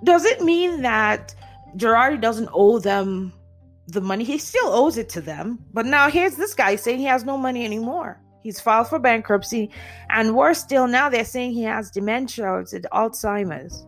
Does 0.02 0.26
it 0.26 0.42
mean 0.42 0.82
that 0.82 1.34
Girardi 1.76 2.20
doesn't 2.20 2.50
owe 2.52 2.78
them 2.78 3.32
the 3.86 4.02
money? 4.02 4.24
He 4.24 4.36
still 4.36 4.68
owes 4.68 4.98
it 4.98 5.08
to 5.10 5.22
them. 5.22 5.64
But 5.72 5.86
now 5.86 6.10
here's 6.10 6.36
this 6.36 6.52
guy 6.52 6.76
saying 6.76 6.98
he 6.98 7.04
has 7.04 7.24
no 7.24 7.38
money 7.38 7.64
anymore. 7.64 8.20
He's 8.42 8.60
filed 8.60 8.88
for 8.88 8.98
bankruptcy. 8.98 9.70
And 10.10 10.36
worse 10.36 10.58
still 10.58 10.86
now 10.86 11.08
they're 11.08 11.24
saying 11.24 11.52
he 11.52 11.62
has 11.62 11.90
dementia 11.90 12.46
or 12.46 12.64
alzheimer's 12.64 13.86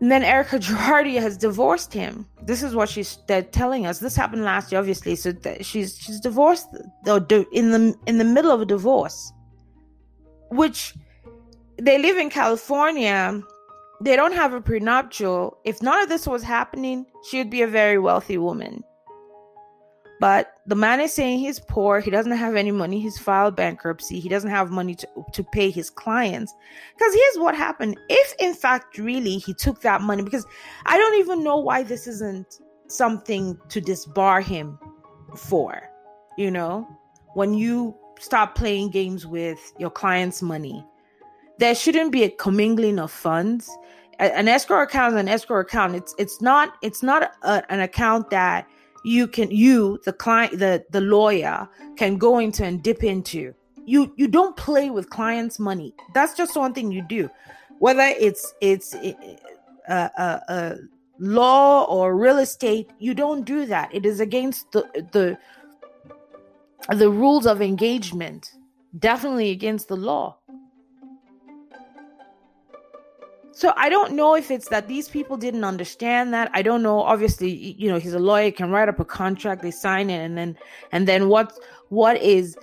And 0.00 0.10
then 0.10 0.22
Erika 0.22 0.58
Girardi 0.58 1.20
has 1.20 1.36
divorced 1.36 1.92
him. 1.92 2.26
This 2.42 2.62
is 2.62 2.74
what 2.74 2.88
she's 2.88 3.18
telling 3.52 3.86
us. 3.86 3.98
This 3.98 4.16
happened 4.16 4.44
last 4.44 4.72
year, 4.72 4.80
obviously. 4.80 5.14
So 5.14 5.34
she's 5.60 5.98
she's 5.98 6.20
divorced 6.20 6.68
or 7.06 7.18
in 7.52 7.70
the 7.70 7.94
in 8.06 8.18
the 8.18 8.24
middle 8.24 8.50
of 8.50 8.62
a 8.62 8.66
divorce, 8.66 9.32
which 10.48 10.94
they 11.76 11.98
live 11.98 12.16
in 12.16 12.30
California. 12.30 13.42
They 14.02 14.16
don't 14.16 14.32
have 14.32 14.54
a 14.54 14.62
prenuptial. 14.62 15.58
If 15.64 15.82
none 15.82 16.02
of 16.02 16.08
this 16.08 16.26
was 16.26 16.42
happening, 16.42 17.04
she 17.28 17.36
would 17.36 17.50
be 17.50 17.60
a 17.60 17.66
very 17.66 17.98
wealthy 17.98 18.38
woman. 18.38 18.82
But 20.20 20.52
the 20.66 20.76
man 20.76 21.00
is 21.00 21.14
saying 21.14 21.38
he's 21.38 21.58
poor. 21.58 21.98
He 21.98 22.10
doesn't 22.10 22.32
have 22.32 22.54
any 22.54 22.70
money. 22.70 23.00
He's 23.00 23.18
filed 23.18 23.56
bankruptcy. 23.56 24.20
He 24.20 24.28
doesn't 24.28 24.50
have 24.50 24.70
money 24.70 24.94
to, 24.94 25.08
to 25.32 25.42
pay 25.42 25.70
his 25.70 25.88
clients. 25.88 26.54
Because 26.94 27.14
here's 27.14 27.38
what 27.38 27.56
happened. 27.56 27.98
If, 28.10 28.34
in 28.38 28.52
fact, 28.52 28.98
really 28.98 29.38
he 29.38 29.54
took 29.54 29.80
that 29.80 30.02
money, 30.02 30.22
because 30.22 30.46
I 30.84 30.98
don't 30.98 31.18
even 31.18 31.42
know 31.42 31.56
why 31.56 31.84
this 31.84 32.06
isn't 32.06 32.60
something 32.86 33.58
to 33.70 33.80
disbar 33.80 34.42
him 34.42 34.78
for, 35.34 35.90
you 36.36 36.50
know, 36.50 36.86
when 37.32 37.54
you 37.54 37.96
stop 38.18 38.54
playing 38.54 38.90
games 38.90 39.26
with 39.26 39.58
your 39.78 39.90
client's 39.90 40.42
money, 40.42 40.84
there 41.58 41.74
shouldn't 41.74 42.12
be 42.12 42.24
a 42.24 42.30
commingling 42.30 42.98
of 42.98 43.10
funds. 43.10 43.70
An 44.18 44.48
escrow 44.48 44.82
account 44.82 45.14
is 45.14 45.20
an 45.20 45.28
escrow 45.28 45.60
account. 45.60 45.94
It's 45.94 46.14
it's 46.18 46.42
not 46.42 46.74
it's 46.82 47.02
not 47.02 47.32
a, 47.42 47.62
an 47.72 47.80
account 47.80 48.28
that 48.30 48.66
you 49.04 49.26
can 49.26 49.50
you 49.50 49.98
the 50.04 50.12
client 50.12 50.58
the 50.58 50.84
the 50.90 51.00
lawyer 51.00 51.68
can 51.96 52.18
go 52.18 52.38
into 52.38 52.64
and 52.64 52.82
dip 52.82 53.02
into. 53.02 53.54
You 53.86 54.12
you 54.16 54.28
don't 54.28 54.56
play 54.56 54.90
with 54.90 55.10
clients 55.10 55.58
money. 55.58 55.94
That's 56.14 56.34
just 56.34 56.56
one 56.56 56.74
thing 56.74 56.92
you 56.92 57.02
do. 57.02 57.30
Whether 57.78 58.14
it's 58.18 58.52
it's 58.60 58.94
a, 58.94 59.14
a, 59.88 60.40
a 60.48 60.76
law 61.18 61.84
or 61.84 62.16
real 62.16 62.38
estate 62.38 62.90
you 62.98 63.14
don't 63.14 63.44
do 63.44 63.66
that. 63.66 63.94
It 63.94 64.04
is 64.04 64.20
against 64.20 64.70
the 64.72 64.82
the 65.12 65.38
the 66.94 67.10
rules 67.10 67.46
of 67.46 67.62
engagement. 67.62 68.52
Definitely 68.98 69.50
against 69.50 69.88
the 69.88 69.96
law 69.96 70.36
So 73.60 73.74
I 73.76 73.90
don't 73.90 74.14
know 74.14 74.36
if 74.36 74.50
it's 74.50 74.70
that 74.70 74.88
these 74.88 75.10
people 75.10 75.36
didn't 75.36 75.64
understand 75.64 76.32
that. 76.32 76.50
I 76.54 76.62
don't 76.62 76.82
know. 76.82 77.02
Obviously, 77.02 77.50
you 77.50 77.90
know, 77.90 77.98
he's 77.98 78.14
a 78.14 78.18
lawyer, 78.18 78.50
can 78.50 78.70
write 78.70 78.88
up 78.88 78.98
a 78.98 79.04
contract, 79.04 79.60
they 79.60 79.70
sign 79.70 80.08
it, 80.08 80.24
and 80.24 80.34
then 80.38 80.56
and 80.92 81.06
then 81.06 81.28
what 81.28 81.52
what 81.90 82.16
is 82.22 82.56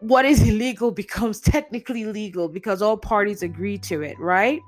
what 0.00 0.26
is 0.26 0.42
illegal 0.50 0.90
becomes 0.90 1.40
technically 1.40 2.04
legal 2.04 2.50
because 2.50 2.82
all 2.82 2.98
parties 2.98 3.42
agree 3.42 3.78
to 3.78 4.02
it, 4.02 4.18
right? 4.20 4.60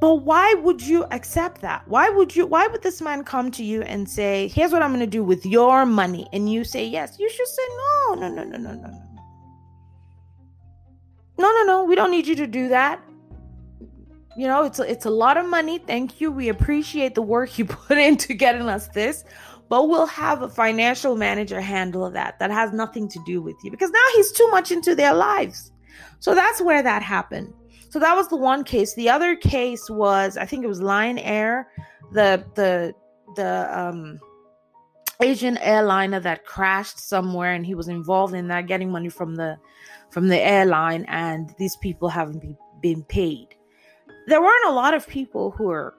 But 0.00 0.22
why 0.22 0.54
would 0.54 0.80
you 0.80 1.02
accept 1.10 1.60
that? 1.62 1.82
Why 1.88 2.08
would 2.08 2.36
you 2.36 2.46
why 2.46 2.68
would 2.68 2.82
this 2.84 3.02
man 3.02 3.24
come 3.24 3.50
to 3.50 3.64
you 3.64 3.82
and 3.82 4.08
say, 4.08 4.46
"Here's 4.46 4.70
what 4.70 4.80
I'm 4.80 4.90
going 4.90 5.00
to 5.00 5.08
do 5.18 5.24
with 5.24 5.44
your 5.44 5.84
money." 5.86 6.28
And 6.32 6.48
you 6.48 6.62
say, 6.62 6.86
"Yes." 6.86 7.18
You 7.18 7.28
should 7.28 7.48
say, 7.48 7.62
"No, 7.82 8.14
no, 8.14 8.28
no, 8.28 8.44
no, 8.44 8.58
no, 8.58 8.74
no." 8.74 9.02
No, 11.36 11.50
no, 11.52 11.64
no. 11.64 11.82
We 11.82 11.96
don't 11.96 12.12
need 12.12 12.28
you 12.28 12.36
to 12.36 12.46
do 12.46 12.68
that 12.68 13.02
you 14.36 14.46
know 14.46 14.64
it's 14.64 14.78
a, 14.78 14.90
it's 14.90 15.06
a 15.06 15.10
lot 15.10 15.36
of 15.36 15.46
money. 15.46 15.78
Thank 15.78 16.20
you. 16.20 16.30
We 16.30 16.48
appreciate 16.48 17.14
the 17.14 17.22
work 17.22 17.58
you 17.58 17.64
put 17.66 17.98
into 17.98 18.34
getting 18.34 18.68
us 18.68 18.88
this 18.88 19.24
but 19.70 19.88
we'll 19.88 20.06
have 20.06 20.42
a 20.42 20.48
financial 20.48 21.16
manager 21.16 21.60
handle 21.60 22.10
that 22.10 22.38
that 22.40 22.50
has 22.50 22.72
nothing 22.72 23.08
to 23.08 23.20
do 23.24 23.40
with 23.40 23.54
you 23.62 23.70
because 23.70 23.90
now 23.90 24.04
he's 24.14 24.32
too 24.32 24.48
much 24.48 24.72
into 24.72 24.96
their 24.96 25.14
lives. 25.14 25.70
So 26.18 26.34
that's 26.34 26.60
where 26.60 26.82
that 26.82 27.02
happened. 27.02 27.54
So 27.88 28.00
that 28.00 28.14
was 28.16 28.28
the 28.28 28.36
one 28.36 28.64
case. 28.64 28.94
The 28.94 29.08
other 29.08 29.36
case 29.36 29.88
was 29.88 30.36
i 30.36 30.44
think 30.44 30.64
it 30.64 30.68
was 30.68 30.82
lion 30.82 31.18
air 31.18 31.68
the 32.12 32.44
the 32.56 32.92
the 33.36 33.78
um 33.78 34.18
asian 35.22 35.56
airliner 35.58 36.18
that 36.18 36.44
crashed 36.44 36.98
somewhere 36.98 37.52
and 37.52 37.64
he 37.64 37.74
was 37.74 37.88
involved 37.88 38.34
in 38.34 38.48
that 38.48 38.66
getting 38.66 38.90
money 38.90 39.08
from 39.08 39.36
the 39.36 39.56
from 40.10 40.26
the 40.26 40.40
airline 40.40 41.04
and 41.08 41.54
these 41.58 41.76
people 41.76 42.08
haven't 42.08 42.40
be, 42.40 42.56
been 42.80 43.04
paid 43.04 43.54
there 44.30 44.40
weren't 44.40 44.66
a 44.66 44.72
lot 44.72 44.94
of 44.94 45.06
people 45.06 45.50
who 45.50 45.70
are 45.70 45.94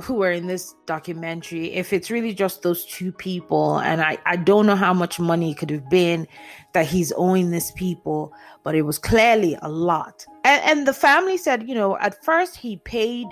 who 0.00 0.22
are 0.22 0.32
in 0.32 0.46
this 0.46 0.74
documentary. 0.86 1.72
If 1.72 1.92
it's 1.92 2.10
really 2.10 2.32
just 2.34 2.62
those 2.62 2.84
two 2.86 3.12
people 3.12 3.78
and 3.78 4.00
i 4.00 4.18
i 4.26 4.36
don't 4.36 4.66
know 4.66 4.76
how 4.76 4.94
much 4.94 5.20
money 5.20 5.54
could 5.54 5.70
have 5.70 5.88
been 5.90 6.26
that 6.74 6.86
he's 6.86 7.12
owing 7.16 7.50
these 7.50 7.70
people 7.72 8.32
but 8.64 8.74
it 8.74 8.82
was 8.82 8.98
clearly 8.98 9.56
a 9.62 9.68
lot. 9.68 10.24
And, 10.44 10.62
and 10.64 10.88
the 10.88 10.94
family 10.94 11.36
said 11.36 11.68
you 11.68 11.74
know 11.74 11.98
at 11.98 12.24
first 12.24 12.56
he 12.56 12.76
paid 12.78 13.26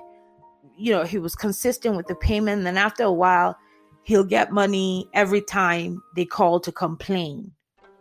you 0.77 0.93
know 0.93 1.05
he 1.05 1.19
was 1.19 1.35
consistent 1.35 1.97
with 1.97 2.07
the 2.07 2.15
payment 2.15 2.59
and 2.59 2.67
then 2.67 2.77
after 2.77 3.05
a 3.05 3.13
while 3.13 3.57
he'll 4.03 4.25
get 4.25 4.53
money 4.53 5.09
every 5.15 5.41
time 5.43 6.03
they 6.17 6.25
call 6.25 6.61
to 6.61 6.73
complain 6.73 7.53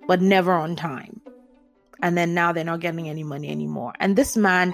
but 0.09 0.21
never 0.21 0.51
on 0.53 0.75
time. 0.75 1.21
And 2.01 2.17
then 2.17 2.33
now 2.33 2.51
they're 2.51 2.63
not 2.63 2.79
getting 2.79 3.07
any 3.07 3.23
money 3.23 3.49
anymore. 3.49 3.93
And 3.99 4.15
this 4.15 4.35
man 4.35 4.73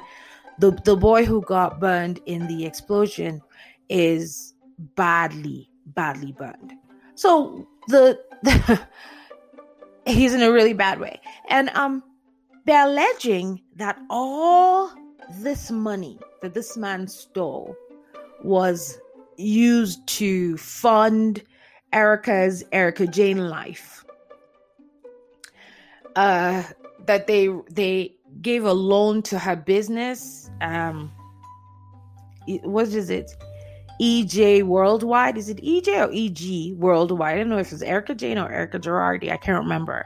the 0.60 0.72
the 0.84 0.96
boy 0.96 1.26
who 1.26 1.42
got 1.42 1.80
burned 1.80 2.20
in 2.26 2.48
the 2.48 2.66
explosion 2.66 3.42
is 3.90 4.54
badly 4.96 5.70
badly 5.88 6.32
burned 6.32 6.74
so 7.16 7.68
the, 7.88 8.20
the 8.44 8.82
he's 10.06 10.34
in 10.34 10.42
a 10.42 10.52
really 10.52 10.74
bad 10.74 11.00
way 11.00 11.20
and 11.50 11.70
um 11.70 12.04
they're 12.66 12.88
alleging 12.88 13.62
that 13.76 13.98
all 14.10 14.92
this 15.40 15.70
money 15.72 16.20
that 16.42 16.54
this 16.54 16.76
man 16.76 17.08
stole 17.08 17.76
was 18.44 19.00
used 19.38 20.06
to 20.08 20.58
fund 20.58 21.44
Erica's 21.94 22.64
Erika 22.72 23.08
Jayne 23.08 23.50
life. 23.50 24.06
Uh, 26.16 26.64
that 27.06 27.28
they 27.28 27.50
they 27.70 28.15
gave 28.46 28.64
a 28.64 28.72
loan 28.72 29.24
to 29.24 29.40
her 29.40 29.56
business. 29.56 30.52
Um, 30.62 31.12
what 32.62 32.90
is 32.90 33.10
it? 33.10 33.32
EJ 34.00 34.62
Worldwide. 34.62 35.36
Is 35.36 35.50
it 35.50 35.58
EJ 35.64 35.88
or 36.06 36.12
EG 36.14 36.78
Worldwide? 36.78 37.34
I 37.34 37.38
don't 37.40 37.50
know 37.50 37.58
if 37.58 37.74
it's 37.74 37.82
Erika 37.82 38.14
Jayne 38.14 38.38
or 38.38 38.52
Erika 38.52 38.78
Girardi. 38.78 39.32
I 39.32 39.38
can't 39.38 39.58
remember. 39.58 40.06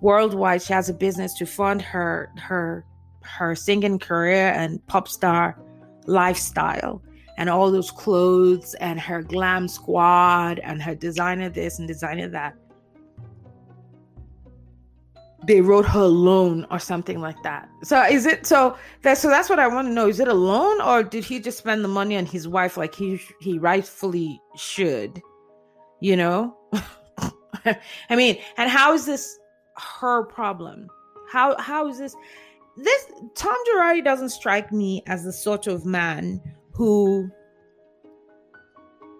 Worldwide, 0.00 0.62
she 0.62 0.72
has 0.72 0.88
a 0.88 0.94
business 0.94 1.34
to 1.34 1.44
fund 1.44 1.82
her 1.82 2.32
her 2.38 2.86
her 3.20 3.54
singing 3.54 3.98
career 3.98 4.52
and 4.56 4.84
pop 4.86 5.06
star 5.06 5.58
lifestyle 6.06 7.02
and 7.36 7.50
all 7.50 7.70
those 7.70 7.90
clothes 7.90 8.74
and 8.80 8.98
her 8.98 9.22
glam 9.22 9.68
squad 9.68 10.58
and 10.60 10.82
her 10.82 10.94
designer 10.94 11.50
this 11.50 11.78
and 11.78 11.86
designer 11.86 12.28
that. 12.28 12.54
They 15.46 15.60
wrote 15.60 15.86
her 15.86 16.04
loan 16.04 16.66
or 16.70 16.78
something 16.78 17.20
like 17.20 17.42
that. 17.42 17.68
So 17.82 18.02
is 18.04 18.26
it 18.26 18.46
so 18.46 18.76
that 19.02 19.18
so 19.18 19.28
that's 19.28 19.48
what 19.48 19.58
I 19.58 19.66
want 19.66 19.88
to 19.88 19.92
know. 19.92 20.08
Is 20.08 20.20
it 20.20 20.28
a 20.28 20.34
loan 20.34 20.80
or 20.80 21.02
did 21.02 21.24
he 21.24 21.40
just 21.40 21.58
spend 21.58 21.84
the 21.84 21.88
money 21.88 22.16
on 22.16 22.26
his 22.26 22.48
wife 22.48 22.76
like 22.76 22.94
he 22.94 23.20
he 23.40 23.58
rightfully 23.58 24.40
should? 24.56 25.20
You 26.00 26.16
know? 26.16 26.56
I 28.10 28.16
mean, 28.16 28.38
and 28.56 28.70
how 28.70 28.92
is 28.92 29.06
this 29.06 29.38
her 29.76 30.24
problem? 30.24 30.88
How 31.30 31.56
how 31.58 31.88
is 31.88 31.98
this 31.98 32.14
this 32.76 33.06
Tom 33.34 33.56
Girardi 33.68 34.04
doesn't 34.04 34.30
strike 34.30 34.72
me 34.72 35.02
as 35.06 35.24
the 35.24 35.32
sort 35.32 35.66
of 35.66 35.84
man 35.86 36.40
who 36.72 37.30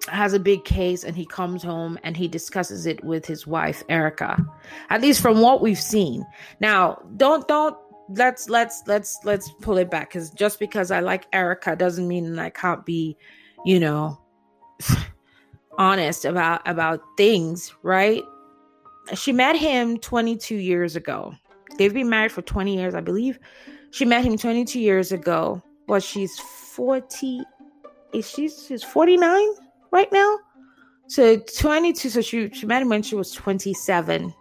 has 0.08 0.34
a 0.34 0.38
big 0.38 0.64
case 0.64 1.04
and 1.04 1.16
he 1.16 1.24
comes 1.24 1.62
home 1.62 1.98
and 2.02 2.16
he 2.16 2.28
discusses 2.28 2.86
it 2.86 3.02
with 3.04 3.24
his 3.24 3.46
wife 3.46 3.82
Erica. 3.88 4.44
At 4.90 5.00
least 5.00 5.20
from 5.20 5.40
what 5.40 5.62
we've 5.62 5.80
seen. 5.80 6.24
Now, 6.60 7.02
don't 7.16 7.46
don't 7.48 7.76
let's 8.10 8.48
let's 8.48 8.82
let's 8.86 9.18
let's 9.24 9.50
pull 9.62 9.78
it 9.78 9.90
back 9.90 10.10
cuz 10.10 10.30
just 10.30 10.58
because 10.58 10.90
I 10.90 11.00
like 11.00 11.26
Erica 11.32 11.74
doesn't 11.74 12.06
mean 12.06 12.38
I 12.38 12.50
can't 12.50 12.84
be, 12.84 13.16
you 13.64 13.80
know, 13.80 14.20
honest 15.78 16.24
about 16.24 16.66
about 16.68 17.00
things, 17.16 17.74
right? 17.82 18.22
She 19.14 19.32
met 19.32 19.56
him 19.56 19.98
22 19.98 20.54
years 20.54 20.96
ago. 20.96 21.34
They've 21.76 21.92
been 21.92 22.08
married 22.08 22.32
for 22.32 22.42
20 22.42 22.76
years, 22.76 22.94
I 22.94 23.00
believe. 23.00 23.38
She 23.90 24.04
met 24.04 24.24
him 24.24 24.38
22 24.38 24.80
years 24.80 25.12
ago. 25.12 25.62
Well, 25.86 26.00
she's 26.00 26.38
40. 26.38 27.42
Is 28.12 28.30
she, 28.30 28.48
she's 28.48 28.82
49 28.82 29.54
right 29.94 30.12
now? 30.12 30.38
So 31.06 31.38
22. 31.38 32.10
So 32.10 32.20
she, 32.20 32.50
she 32.50 32.66
met 32.66 32.82
him 32.82 32.90
when 32.90 33.02
she 33.02 33.14
was 33.14 33.30
27. 33.32 34.34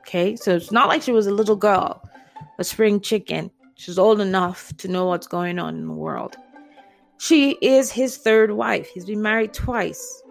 Okay. 0.00 0.36
So 0.36 0.56
it's 0.56 0.72
not 0.72 0.88
like 0.88 1.02
she 1.02 1.12
was 1.12 1.26
a 1.26 1.32
little 1.32 1.56
girl, 1.56 2.08
a 2.58 2.64
spring 2.64 3.00
chicken. 3.00 3.50
She's 3.74 3.98
old 3.98 4.20
enough 4.20 4.74
to 4.78 4.88
know 4.88 5.06
what's 5.06 5.26
going 5.26 5.58
on 5.58 5.76
in 5.76 5.88
the 5.88 5.92
world. 5.92 6.36
She 7.18 7.52
is 7.60 7.90
his 7.90 8.16
third 8.16 8.52
wife. 8.52 8.88
He's 8.88 9.04
been 9.04 9.22
married 9.22 9.52
twice. 9.52 10.22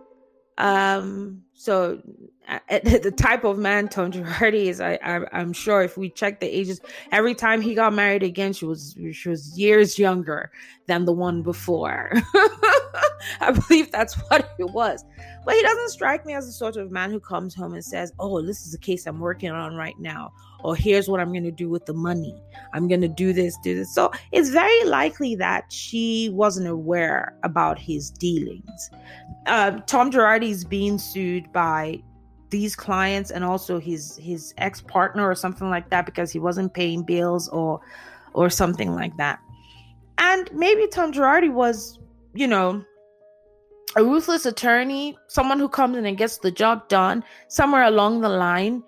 Um, 0.57 1.41
so 1.53 2.01
the 2.69 3.13
type 3.15 3.43
of 3.43 3.57
man 3.57 3.87
Tom 3.87 4.11
Girardi 4.11 4.65
is, 4.65 4.79
I, 4.79 4.99
I 5.03 5.39
am 5.39 5.53
sure 5.53 5.81
if 5.81 5.97
we 5.97 6.09
check 6.09 6.39
the 6.39 6.47
ages, 6.47 6.81
every 7.11 7.35
time 7.35 7.61
he 7.61 7.75
got 7.75 7.93
married 7.93 8.23
again, 8.23 8.53
she 8.53 8.65
was 8.65 8.95
she 9.13 9.29
was 9.29 9.57
years 9.57 9.97
younger 9.97 10.51
than 10.87 11.05
the 11.05 11.13
one 11.13 11.41
before. 11.41 12.11
I 13.39 13.51
believe 13.51 13.91
that's 13.91 14.15
what 14.15 14.53
it 14.57 14.69
was. 14.69 15.03
But 15.45 15.55
he 15.55 15.61
doesn't 15.61 15.89
strike 15.89 16.25
me 16.25 16.33
as 16.33 16.45
the 16.45 16.51
sort 16.51 16.77
of 16.77 16.91
man 16.91 17.11
who 17.11 17.19
comes 17.19 17.55
home 17.55 17.73
and 17.73 17.83
says, 17.83 18.13
"Oh, 18.19 18.41
this 18.41 18.65
is 18.65 18.73
a 18.73 18.77
case 18.77 19.07
I'm 19.07 19.19
working 19.19 19.51
on 19.51 19.75
right 19.75 19.97
now," 19.99 20.31
or 20.63 20.75
"Here's 20.75 21.09
what 21.09 21.19
I'm 21.19 21.31
going 21.31 21.43
to 21.43 21.51
do 21.51 21.69
with 21.69 21.85
the 21.85 21.93
money. 21.93 22.35
I'm 22.73 22.87
going 22.87 23.01
to 23.01 23.07
do 23.07 23.33
this, 23.33 23.57
do 23.63 23.75
this." 23.75 23.93
So 23.93 24.11
it's 24.31 24.49
very 24.49 24.83
likely 24.85 25.35
that 25.35 25.71
she 25.71 26.29
wasn't 26.33 26.67
aware 26.67 27.35
about 27.43 27.79
his 27.79 28.11
dealings. 28.11 28.91
Uh, 29.47 29.79
Tom 29.87 30.11
Girardi 30.11 30.49
is 30.49 30.63
being 30.63 30.97
sued 30.97 31.51
by 31.51 32.01
these 32.51 32.75
clients 32.75 33.31
and 33.31 33.43
also 33.43 33.79
his 33.79 34.17
his 34.17 34.53
ex 34.57 34.81
partner 34.81 35.27
or 35.27 35.35
something 35.35 35.69
like 35.69 35.89
that 35.89 36.05
because 36.05 36.31
he 36.31 36.39
wasn't 36.39 36.73
paying 36.73 37.01
bills 37.01 37.47
or 37.49 37.81
or 38.33 38.49
something 38.49 38.93
like 38.93 39.15
that. 39.17 39.39
And 40.17 40.49
maybe 40.53 40.87
Tom 40.87 41.11
Girardi 41.11 41.51
was, 41.51 41.99
you 42.33 42.47
know, 42.47 42.85
a 43.95 44.03
ruthless 44.03 44.45
attorney, 44.45 45.17
someone 45.27 45.59
who 45.59 45.69
comes 45.69 45.97
in 45.97 46.05
and 46.05 46.17
gets 46.17 46.37
the 46.37 46.51
job 46.51 46.87
done. 46.87 47.23
Somewhere 47.47 47.83
along 47.83 48.21
the 48.21 48.29
line, 48.29 48.83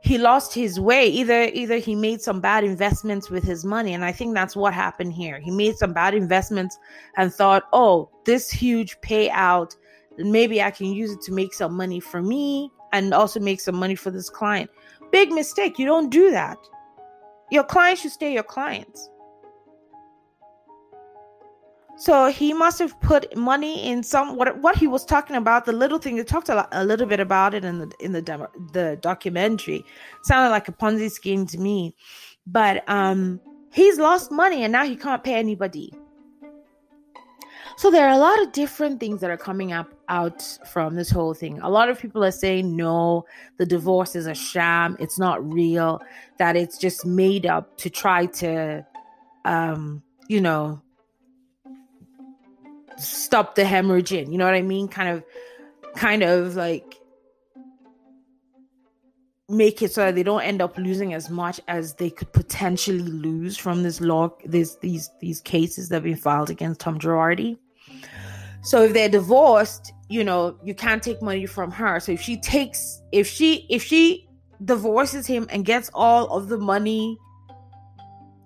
he 0.00 0.18
lost 0.18 0.54
his 0.54 0.78
way. 0.78 1.06
Either 1.08 1.44
either 1.52 1.78
he 1.78 1.94
made 1.94 2.20
some 2.20 2.40
bad 2.40 2.64
investments 2.64 3.30
with 3.30 3.44
his 3.44 3.64
money, 3.64 3.94
and 3.94 4.04
I 4.04 4.12
think 4.12 4.34
that's 4.34 4.56
what 4.56 4.74
happened 4.74 5.12
here. 5.12 5.40
He 5.40 5.50
made 5.50 5.76
some 5.76 5.92
bad 5.92 6.14
investments 6.14 6.78
and 7.16 7.32
thought, 7.32 7.64
"Oh, 7.72 8.10
this 8.24 8.50
huge 8.50 9.00
payout, 9.00 9.76
maybe 10.16 10.62
I 10.62 10.70
can 10.70 10.86
use 10.86 11.12
it 11.12 11.20
to 11.22 11.32
make 11.32 11.54
some 11.54 11.74
money 11.76 12.00
for 12.00 12.22
me." 12.22 12.70
and 12.92 13.12
also 13.12 13.40
make 13.40 13.60
some 13.60 13.76
money 13.76 13.94
for 13.94 14.10
this 14.10 14.30
client. 14.30 14.70
Big 15.12 15.30
mistake. 15.30 15.78
You 15.78 15.86
don't 15.86 16.10
do 16.10 16.30
that. 16.30 16.58
Your 17.50 17.64
clients 17.64 18.02
should 18.02 18.12
stay 18.12 18.32
your 18.32 18.42
clients. 18.42 19.10
So 21.98 22.28
he 22.28 22.52
must 22.52 22.78
have 22.78 22.98
put 23.00 23.36
money 23.36 23.84
in 23.84 24.04
some 24.04 24.36
what 24.36 24.56
what 24.58 24.76
he 24.76 24.86
was 24.86 25.04
talking 25.04 25.34
about. 25.34 25.64
The 25.64 25.72
little 25.72 25.98
thing 25.98 26.14
they 26.14 26.22
talked 26.22 26.48
a, 26.48 26.54
lot, 26.54 26.68
a 26.70 26.84
little 26.84 27.06
bit 27.06 27.18
about 27.18 27.54
it 27.54 27.64
in 27.64 27.78
the 27.80 27.92
in 27.98 28.12
the 28.12 28.22
demo, 28.22 28.48
the 28.72 28.96
documentary. 29.00 29.84
Sounded 30.22 30.50
like 30.50 30.68
a 30.68 30.72
Ponzi 30.72 31.10
scheme 31.10 31.44
to 31.48 31.58
me, 31.58 31.96
but 32.46 32.88
um, 32.88 33.40
he's 33.72 33.98
lost 33.98 34.30
money 34.30 34.62
and 34.62 34.72
now 34.72 34.84
he 34.84 34.94
can't 34.94 35.24
pay 35.24 35.34
anybody. 35.34 35.92
So 37.76 37.90
there 37.90 38.08
are 38.08 38.14
a 38.14 38.18
lot 38.18 38.42
of 38.42 38.52
different 38.52 38.98
things 38.98 39.20
that 39.20 39.30
are 39.30 39.36
coming 39.36 39.72
up 39.72 39.92
out 40.08 40.42
from 40.68 40.94
this 40.94 41.10
whole 41.10 41.34
thing. 41.34 41.60
A 41.60 41.70
lot 41.70 41.88
of 41.88 41.98
people 41.98 42.24
are 42.24 42.30
saying 42.30 42.76
no, 42.76 43.24
the 43.56 43.66
divorce 43.66 44.14
is 44.16 44.26
a 44.26 44.34
sham, 44.34 44.96
it's 45.00 45.18
not 45.18 45.44
real, 45.52 46.00
that 46.38 46.56
it's 46.56 46.78
just 46.78 47.06
made 47.06 47.44
up 47.44 47.76
to 47.78 47.90
try 47.90 48.26
to 48.26 48.84
um, 49.44 50.02
you 50.28 50.40
know, 50.40 50.80
stop 52.98 53.54
the 53.54 53.62
hemorrhaging. 53.62 54.30
You 54.30 54.38
know 54.38 54.44
what 54.44 54.54
I 54.54 54.62
mean? 54.62 54.88
Kind 54.88 55.08
of 55.08 55.24
kind 55.96 56.22
of 56.22 56.56
like 56.56 56.98
make 59.48 59.80
it 59.80 59.92
so 59.92 60.02
that 60.02 60.14
they 60.14 60.22
don't 60.22 60.42
end 60.42 60.60
up 60.60 60.76
losing 60.76 61.14
as 61.14 61.30
much 61.30 61.60
as 61.68 61.94
they 61.94 62.10
could 62.10 62.30
potentially 62.32 62.98
lose 62.98 63.56
from 63.56 63.82
this 63.82 64.00
law 64.00 64.30
this 64.44 64.76
these 64.76 65.10
these 65.20 65.40
cases 65.40 65.88
that 65.88 65.96
have 65.96 66.04
been 66.04 66.16
filed 66.16 66.50
against 66.50 66.80
Tom 66.80 66.98
Girardi. 66.98 67.56
So 68.62 68.82
if 68.82 68.92
they're 68.92 69.08
divorced, 69.08 69.92
you 70.08 70.24
know, 70.24 70.58
you 70.62 70.74
can't 70.74 71.02
take 71.02 71.22
money 71.22 71.46
from 71.46 71.70
her. 71.70 72.00
So 72.00 72.12
if 72.12 72.20
she 72.20 72.36
takes 72.36 73.02
if 73.12 73.26
she 73.26 73.66
if 73.70 73.82
she 73.82 74.28
divorces 74.64 75.26
him 75.26 75.46
and 75.50 75.64
gets 75.64 75.90
all 75.94 76.28
of 76.36 76.48
the 76.48 76.58
money, 76.58 77.16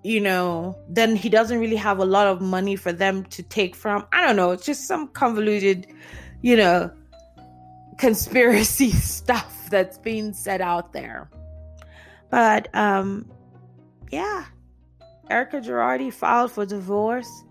you 0.03 0.19
know, 0.19 0.77
then 0.89 1.15
he 1.15 1.29
doesn't 1.29 1.59
really 1.59 1.75
have 1.77 1.99
a 1.99 2.05
lot 2.05 2.27
of 2.27 2.41
money 2.41 2.75
for 2.75 2.91
them 2.91 3.23
to 3.25 3.41
take 3.43 3.75
from. 3.75 4.05
I 4.11 4.25
don't 4.25 4.35
know, 4.35 4.51
it's 4.51 4.65
just 4.65 4.87
some 4.87 5.07
convoluted, 5.09 5.87
you 6.41 6.57
know, 6.57 6.91
conspiracy 7.97 8.91
stuff 8.91 9.69
that's 9.69 9.97
being 9.97 10.33
said 10.33 10.61
out 10.61 10.93
there. 10.93 11.29
But 12.29 12.67
um 12.75 13.29
yeah. 14.11 14.45
Erika 15.29 15.59
Girardi 15.61 16.13
filed 16.13 16.51
for 16.51 16.65
divorce. 16.65 17.43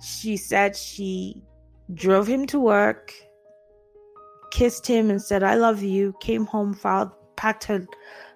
She 0.00 0.36
said 0.36 0.76
she 0.76 1.42
drove 1.92 2.26
him 2.26 2.46
to 2.46 2.58
work, 2.58 3.12
kissed 4.50 4.86
him, 4.86 5.10
and 5.10 5.20
said, 5.20 5.42
I 5.42 5.54
love 5.54 5.82
you, 5.82 6.14
came 6.20 6.46
home, 6.46 6.72
filed, 6.74 7.10
packed 7.36 7.64
her, 7.64 7.86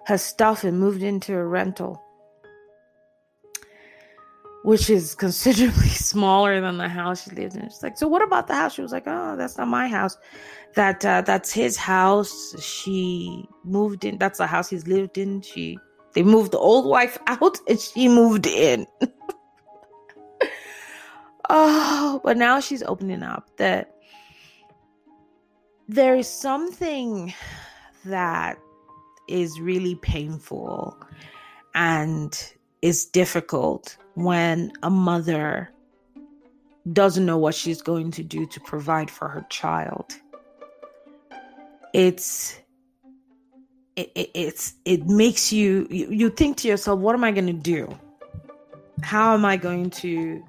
her 0.05 0.17
stuff, 0.17 0.63
and 0.63 0.79
moved 0.79 1.01
into 1.01 1.33
a 1.33 1.43
rental, 1.43 2.01
which 4.67 4.89
is 4.89 5.15
considerably 5.15 5.87
smaller 6.11 6.59
than 6.59 6.77
the 6.77 6.89
house 6.89 7.23
she 7.23 7.31
lived 7.31 7.55
in. 7.55 7.69
She's 7.69 7.81
like, 7.81 7.97
So, 7.97 8.05
what 8.05 8.21
about 8.21 8.47
the 8.47 8.53
house? 8.53 8.73
She 8.73 8.81
was 8.81 8.91
like, 8.91 9.05
Oh, 9.07 9.37
that's 9.37 9.57
not 9.57 9.69
my 9.69 9.87
house. 9.87 10.17
That 10.75 11.05
uh, 11.05 11.21
that's 11.21 11.53
his 11.53 11.77
house. 11.77 12.53
She 12.61 13.47
moved 13.63 14.03
in. 14.03 14.17
That's 14.17 14.39
the 14.39 14.45
house 14.45 14.69
he's 14.69 14.85
lived 14.85 15.17
in. 15.17 15.41
She 15.41 15.77
they 16.15 16.21
moved 16.21 16.51
the 16.51 16.57
old 16.59 16.85
wife 16.85 17.17
out 17.27 17.57
and 17.69 17.79
she 17.79 18.09
moved 18.09 18.45
in. 18.45 18.85
Oh, 21.49 22.19
but 22.25 22.35
now 22.35 22.59
she's 22.59 22.83
opening 22.83 23.23
up 23.23 23.47
that 23.55 23.95
there 25.87 26.17
is 26.17 26.27
something 26.27 27.33
that 28.03 28.57
is 29.29 29.57
really 29.57 29.95
painful 29.95 31.01
and 31.73 32.56
is 32.87 33.05
difficult 33.05 33.97
when 34.13 34.71
a 34.81 34.89
mother 34.89 35.69
doesn't 36.93 37.25
know 37.25 37.37
what 37.37 37.53
she's 37.53 37.81
going 37.81 38.11
to 38.11 38.23
do 38.23 38.45
to 38.45 38.61
provide 38.61 39.11
for 39.11 39.27
her 39.27 39.45
child. 39.49 40.15
It's 41.93 42.57
it, 43.97 44.09
it 44.15 44.29
it's 44.33 44.73
it 44.85 45.05
makes 45.05 45.51
you, 45.51 45.85
you 45.89 46.09
you 46.09 46.29
think 46.29 46.55
to 46.57 46.69
yourself, 46.69 46.99
what 46.99 47.13
am 47.13 47.25
I 47.25 47.31
going 47.31 47.47
to 47.47 47.61
do? 47.75 47.93
How 49.03 49.33
am 49.33 49.43
I 49.43 49.57
going 49.57 49.89
to 50.03 50.41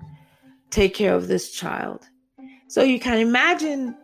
take 0.71 0.95
care 0.95 1.15
of 1.15 1.27
this 1.27 1.51
child? 1.51 2.07
So 2.69 2.83
you 2.83 3.01
can 3.01 3.19
imagine 3.19 3.97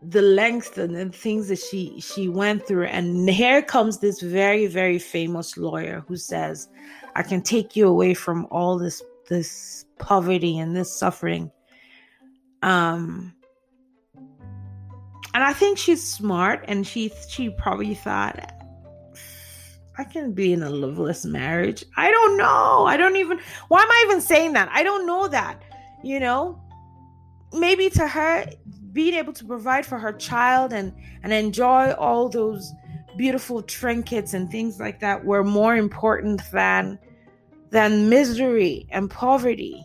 the 0.00 0.22
length 0.22 0.78
and 0.78 0.96
the 0.96 1.10
things 1.10 1.48
that 1.48 1.58
she 1.58 2.00
she 2.00 2.26
went 2.28 2.66
through 2.66 2.86
and 2.86 3.28
here 3.28 3.62
comes 3.62 3.98
this 3.98 4.20
very 4.20 4.66
very 4.66 4.98
famous 4.98 5.56
lawyer 5.56 6.04
who 6.08 6.16
says 6.16 6.68
i 7.16 7.22
can 7.22 7.42
take 7.42 7.76
you 7.76 7.88
away 7.88 8.14
from 8.14 8.46
all 8.50 8.78
this 8.78 9.02
this 9.28 9.84
poverty 9.98 10.58
and 10.58 10.76
this 10.76 10.94
suffering. 10.94 11.50
Um 12.62 13.32
and 15.34 15.42
i 15.42 15.52
think 15.52 15.78
she's 15.78 16.02
smart 16.02 16.64
and 16.68 16.86
she 16.86 17.10
she 17.28 17.50
probably 17.50 17.94
thought 17.94 18.52
i 19.98 20.04
can 20.04 20.32
be 20.32 20.52
in 20.52 20.62
a 20.62 20.70
loveless 20.70 21.24
marriage. 21.24 21.84
I 21.96 22.10
don't 22.10 22.36
know. 22.36 22.84
I 22.86 22.96
don't 22.96 23.16
even 23.16 23.38
why 23.68 23.82
am 23.82 23.90
i 23.90 24.04
even 24.06 24.20
saying 24.20 24.52
that? 24.54 24.68
I 24.72 24.82
don't 24.82 25.06
know 25.06 25.28
that 25.28 25.62
you 26.02 26.20
know? 26.20 26.60
Maybe 27.52 27.90
to 27.90 28.08
her 28.08 28.46
being 28.92 29.14
able 29.14 29.32
to 29.34 29.44
provide 29.44 29.86
for 29.86 29.98
her 29.98 30.12
child 30.12 30.72
and 30.72 30.92
and 31.22 31.32
enjoy 31.32 31.92
all 31.92 32.28
those 32.28 32.72
beautiful 33.16 33.62
trinkets 33.62 34.34
and 34.34 34.50
things 34.50 34.80
like 34.80 35.00
that 35.00 35.24
were 35.24 35.44
more 35.44 35.76
important 35.76 36.40
than 36.52 36.98
than 37.70 38.08
misery 38.08 38.86
and 38.90 39.10
poverty 39.10 39.84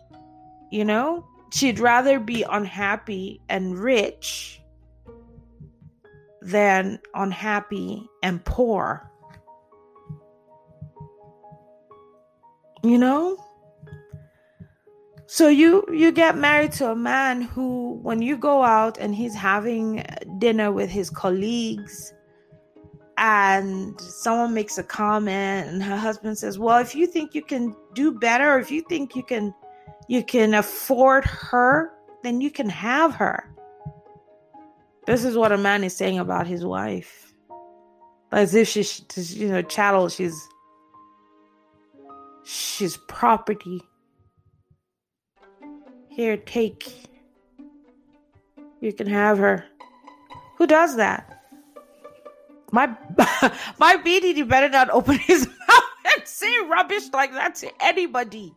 you 0.69 0.85
know? 0.85 1.25
She'd 1.51 1.79
rather 1.79 2.19
be 2.19 2.43
unhappy 2.43 3.41
and 3.49 3.77
rich 3.77 4.61
than 6.41 6.99
unhappy 7.13 8.07
and 8.21 8.43
poor. 8.43 9.09
You 12.83 12.97
know? 12.97 13.43
So 15.29 15.49
you 15.49 15.85
you 15.91 16.11
get 16.11 16.37
married 16.37 16.71
to 16.73 16.91
a 16.91 16.95
man 16.95 17.41
who 17.41 17.99
when 18.01 18.21
you 18.21 18.37
go 18.37 18.63
out 18.63 18.97
and 18.97 19.13
he's 19.13 19.35
having 19.35 20.05
dinner 20.39 20.71
with 20.71 20.89
his 20.89 21.09
colleagues 21.09 22.13
and 23.17 23.99
someone 23.99 24.53
makes 24.53 24.77
a 24.77 24.83
comment 24.83 25.67
and 25.67 25.83
her 25.83 25.97
husband 25.97 26.37
says, 26.37 26.59
"Well, 26.59 26.77
if 26.79 26.95
you 26.95 27.07
think 27.07 27.33
you 27.33 27.41
can 27.41 27.75
do 27.93 28.11
better 28.11 28.53
or 28.53 28.59
if 28.59 28.71
you 28.71 28.81
think 28.81 29.15
you 29.15 29.23
can 29.23 29.53
you 30.07 30.23
can 30.23 30.53
afford 30.53 31.25
her, 31.25 31.91
then 32.23 32.41
you 32.41 32.51
can 32.51 32.69
have 32.69 33.15
her." 33.15 33.43
This 35.05 35.23
is 35.23 35.37
what 35.37 35.51
a 35.51 35.57
man 35.57 35.83
is 35.83 35.95
saying 35.95 36.19
about 36.19 36.47
his 36.47 36.65
wife. 36.65 37.33
As 38.31 38.53
if 38.53 38.67
she's 38.67 39.01
you 39.35 39.49
know 39.49 39.61
chattel, 39.61 40.09
she's 40.09 40.37
she's 42.43 42.97
property 43.07 43.81
here, 46.17 46.35
take. 46.35 46.91
You 48.81 48.91
can 48.91 49.05
have 49.05 49.37
her. 49.37 49.65
Who 50.57 50.65
does 50.65 50.95
that? 50.95 51.36
My 52.71 52.87
my 53.79 53.97
BDD 53.97 54.47
better 54.47 54.69
not 54.69 54.89
open 54.89 55.17
his 55.17 55.47
mouth 55.69 55.83
and 56.05 56.27
say 56.27 56.53
rubbish 56.67 57.03
like 57.13 57.31
that 57.33 57.55
to 57.55 57.71
anybody. 57.81 58.53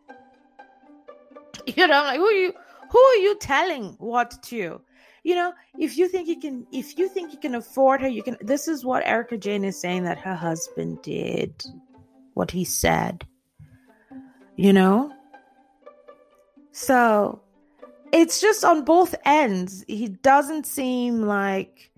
You 1.65 1.87
know, 1.87 2.03
like, 2.03 2.17
who 2.17 2.25
are 2.25 2.31
you? 2.31 2.53
Who 2.89 2.99
are 2.99 3.15
you 3.15 3.37
telling 3.39 3.95
what 3.99 4.41
to? 4.43 4.81
You 5.23 5.35
know, 5.35 5.53
if 5.77 5.97
you 5.97 6.07
think 6.07 6.27
you 6.27 6.39
can, 6.39 6.65
if 6.71 6.97
you 6.97 7.07
think 7.07 7.31
you 7.31 7.37
can 7.37 7.55
afford 7.55 8.01
her, 8.01 8.07
you 8.07 8.23
can. 8.23 8.37
This 8.41 8.67
is 8.67 8.83
what 8.83 9.05
Erika 9.05 9.37
Jayne 9.37 9.63
is 9.63 9.79
saying 9.79 10.03
that 10.03 10.17
her 10.17 10.35
husband 10.35 11.01
did, 11.03 11.63
what 12.33 12.51
he 12.51 12.65
said. 12.65 13.25
You 14.57 14.73
know, 14.73 15.13
so 16.71 17.41
it's 18.11 18.41
just 18.41 18.65
on 18.65 18.83
both 18.83 19.15
ends. 19.25 19.85
He 19.87 20.07
doesn't 20.07 20.65
seem 20.65 21.21
like 21.21 21.91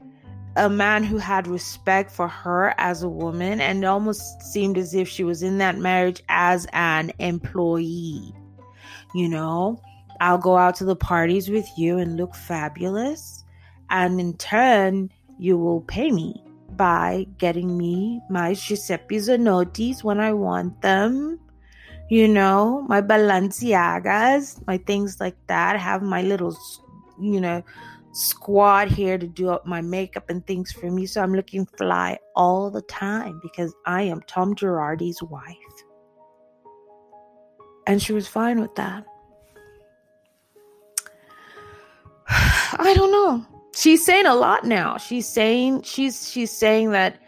a 0.55 0.69
man 0.69 1.03
who 1.03 1.17
had 1.17 1.47
respect 1.47 2.11
for 2.11 2.27
her 2.27 2.73
as 2.77 3.03
a 3.03 3.09
woman 3.09 3.59
and 3.59 3.83
almost 3.83 4.41
seemed 4.41 4.77
as 4.77 4.93
if 4.93 5.07
she 5.07 5.23
was 5.23 5.41
in 5.43 5.57
that 5.57 5.77
marriage 5.77 6.21
as 6.29 6.67
an 6.73 7.11
employee. 7.19 8.33
You 9.15 9.29
know, 9.29 9.81
I'll 10.21 10.37
go 10.37 10.57
out 10.57 10.75
to 10.75 10.85
the 10.85 10.95
parties 10.95 11.49
with 11.49 11.67
you 11.77 11.97
and 11.97 12.17
look 12.17 12.35
fabulous, 12.35 13.43
and 13.89 14.19
in 14.19 14.37
turn, 14.37 15.11
you 15.39 15.57
will 15.57 15.81
pay 15.81 16.11
me 16.11 16.43
by 16.71 17.27
getting 17.37 17.77
me 17.77 18.21
my 18.29 18.53
Giuseppe 18.53 19.17
Zanottis 19.17 20.03
when 20.03 20.19
I 20.19 20.33
want 20.33 20.81
them 20.81 21.39
you 22.13 22.27
know, 22.27 22.85
my 22.87 23.01
Balenciagas, 23.01 24.65
my 24.67 24.77
things 24.77 25.19
like 25.19 25.35
that. 25.47 25.79
Have 25.79 26.03
my 26.03 26.21
little, 26.21 26.55
you 27.19 27.41
know, 27.41 27.63
squad 28.13 28.89
here 28.89 29.17
to 29.17 29.27
do 29.27 29.49
up 29.49 29.65
my 29.65 29.81
makeup 29.81 30.29
and 30.29 30.45
things 30.47 30.71
for 30.71 30.89
me. 30.89 31.05
So 31.05 31.21
I'm 31.21 31.33
looking 31.33 31.65
fly 31.77 32.17
all 32.35 32.69
the 32.71 32.83
time 32.83 33.39
because 33.41 33.73
I 33.85 34.03
am 34.03 34.21
Tom 34.27 34.55
Girardi's 34.55 35.21
wife. 35.21 35.57
And 37.85 38.01
she 38.01 38.13
was 38.13 38.27
fine 38.27 38.61
with 38.61 38.73
that. 38.75 39.03
I 42.29 42.93
don't 42.95 43.11
know. 43.11 43.45
She's 43.75 44.05
saying 44.05 44.27
a 44.27 44.35
lot 44.35 44.63
now. 44.63 44.97
She's 44.97 45.27
saying 45.27 45.81
she's 45.81 46.29
she's 46.31 46.51
saying 46.51 46.91
that 46.91 47.19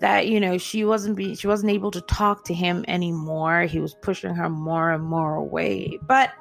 that 0.00 0.26
you 0.26 0.40
know 0.40 0.58
she 0.58 0.84
wasn't 0.84 1.16
be 1.16 1.36
she 1.36 1.46
wasn't 1.46 1.70
able 1.70 1.92
to 1.92 2.00
talk 2.02 2.44
to 2.44 2.52
him 2.52 2.84
anymore 2.88 3.62
he 3.62 3.78
was 3.78 3.94
pushing 4.02 4.34
her 4.34 4.48
more 4.48 4.90
and 4.90 5.04
more 5.04 5.36
away 5.36 5.96
but 6.02 6.32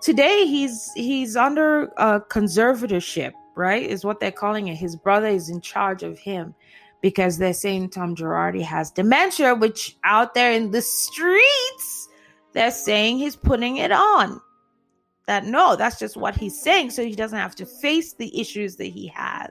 today 0.00 0.46
he's 0.46 0.90
he's 0.94 1.36
under 1.36 1.84
a 1.96 2.20
conservatorship 2.20 3.32
right 3.56 3.82
is 3.82 4.04
what 4.04 4.20
they're 4.20 4.32
calling 4.32 4.68
it 4.68 4.74
his 4.74 4.96
brother 4.96 5.28
is 5.28 5.48
in 5.48 5.60
charge 5.60 6.02
of 6.02 6.18
him 6.18 6.54
because 7.00 7.38
they're 7.38 7.54
saying 7.54 7.88
tom 7.88 8.14
girardi 8.14 8.62
has 8.62 8.90
dementia 8.90 9.54
which 9.54 9.96
out 10.04 10.34
there 10.34 10.52
in 10.52 10.70
the 10.70 10.82
streets 10.82 12.08
they're 12.52 12.70
saying 12.70 13.18
he's 13.18 13.36
putting 13.36 13.76
it 13.76 13.92
on 13.92 14.40
that 15.26 15.44
no 15.44 15.76
that's 15.76 15.98
just 15.98 16.16
what 16.16 16.36
he's 16.36 16.60
saying 16.60 16.90
so 16.90 17.04
he 17.04 17.14
doesn't 17.14 17.38
have 17.38 17.54
to 17.54 17.66
face 17.66 18.14
the 18.14 18.40
issues 18.40 18.76
that 18.76 18.86
he 18.86 19.06
has 19.06 19.50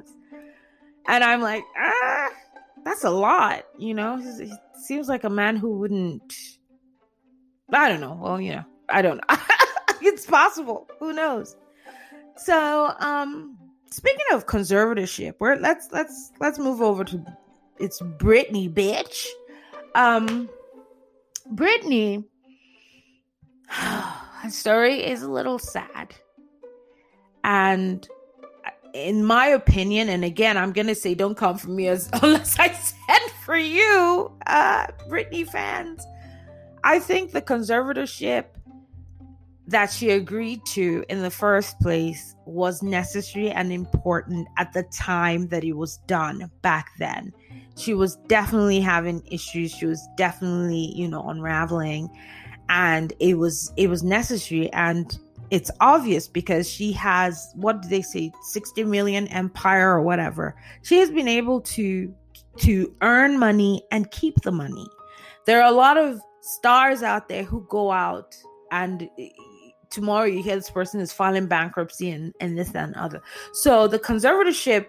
and 1.07 1.23
i'm 1.23 1.41
like 1.41 1.63
ah 1.77 2.29
that's 2.83 3.03
a 3.03 3.09
lot, 3.09 3.65
you 3.77 3.93
know. 3.93 4.17
He 4.17 4.51
seems 4.81 5.07
like 5.07 5.23
a 5.23 5.29
man 5.29 5.55
who 5.55 5.77
wouldn't. 5.77 6.33
I 7.71 7.89
don't 7.89 8.01
know. 8.01 8.17
Well, 8.19 8.41
you 8.41 8.53
know, 8.53 8.65
I 8.89 9.01
don't 9.01 9.17
know. 9.17 9.37
it's 10.01 10.25
possible. 10.25 10.87
Who 10.99 11.13
knows? 11.13 11.55
So, 12.37 12.93
um, 12.99 13.57
speaking 13.91 14.25
of 14.31 14.45
conservatorship, 14.45 15.35
where 15.39 15.57
let's 15.57 15.89
let's 15.91 16.31
let's 16.39 16.59
move 16.59 16.81
over 16.81 17.03
to 17.03 17.23
it's 17.79 18.01
Britney, 18.01 18.71
bitch. 18.71 19.25
Um, 19.95 20.49
Britney. 21.53 22.25
Her 23.67 24.49
story 24.49 25.05
is 25.05 25.21
a 25.21 25.29
little 25.29 25.59
sad, 25.59 26.15
and 27.43 28.07
in 28.93 29.23
my 29.23 29.47
opinion, 29.47 30.09
and 30.09 30.23
again, 30.23 30.57
I'm 30.57 30.71
gonna 30.71 30.95
say 30.95 31.13
don't 31.13 31.35
come 31.35 31.57
for 31.57 31.69
me 31.69 31.87
as 31.87 32.09
unless 32.21 32.57
I 32.57 32.71
said 32.71 33.31
for 33.43 33.57
you, 33.57 34.31
uh, 34.47 34.87
Britney 35.09 35.47
fans. 35.47 36.05
I 36.83 36.99
think 36.99 37.31
the 37.31 37.41
conservatorship 37.41 38.45
that 39.69 39.91
she 39.91 40.09
agreed 40.09 40.65
to 40.65 41.05
in 41.09 41.21
the 41.21 41.29
first 41.29 41.79
place 41.79 42.35
was 42.45 42.81
necessary 42.81 43.51
and 43.51 43.71
important 43.71 44.47
at 44.57 44.73
the 44.73 44.81
time 44.83 45.47
that 45.49 45.63
it 45.63 45.73
was 45.73 45.97
done 46.07 46.49
back 46.63 46.89
then. 46.97 47.31
She 47.77 47.93
was 47.93 48.15
definitely 48.27 48.79
having 48.79 49.21
issues. 49.31 49.71
She 49.71 49.85
was 49.85 50.05
definitely, 50.17 50.91
you 50.95 51.07
know, 51.07 51.29
unraveling. 51.29 52.09
And 52.69 53.13
it 53.19 53.37
was 53.37 53.71
it 53.77 53.89
was 53.89 54.01
necessary. 54.03 54.73
And 54.73 55.17
it's 55.51 55.69
obvious 55.81 56.27
because 56.27 56.67
she 56.67 56.91
has 56.93 57.51
what 57.55 57.83
do 57.83 57.89
they 57.89 58.01
say? 58.01 58.31
60 58.41 58.83
million 58.85 59.27
empire 59.27 59.91
or 59.91 60.01
whatever. 60.01 60.55
She 60.81 60.97
has 60.97 61.11
been 61.11 61.27
able 61.27 61.61
to 61.61 62.13
to 62.57 62.93
earn 63.01 63.37
money 63.37 63.83
and 63.91 64.09
keep 64.09 64.41
the 64.41 64.51
money. 64.51 64.87
There 65.45 65.61
are 65.61 65.71
a 65.71 65.75
lot 65.75 65.97
of 65.97 66.19
stars 66.41 67.03
out 67.03 67.29
there 67.29 67.43
who 67.43 67.65
go 67.69 67.91
out 67.91 68.35
and 68.71 69.09
tomorrow 69.89 70.25
you 70.25 70.43
hear 70.43 70.55
this 70.55 70.69
person 70.69 70.99
is 70.99 71.11
filing 71.11 71.47
bankruptcy 71.47 72.11
and, 72.11 72.33
and 72.39 72.57
this 72.57 72.73
and 72.75 72.95
other. 72.95 73.21
So 73.53 73.87
the 73.87 73.99
conservatorship 73.99 74.87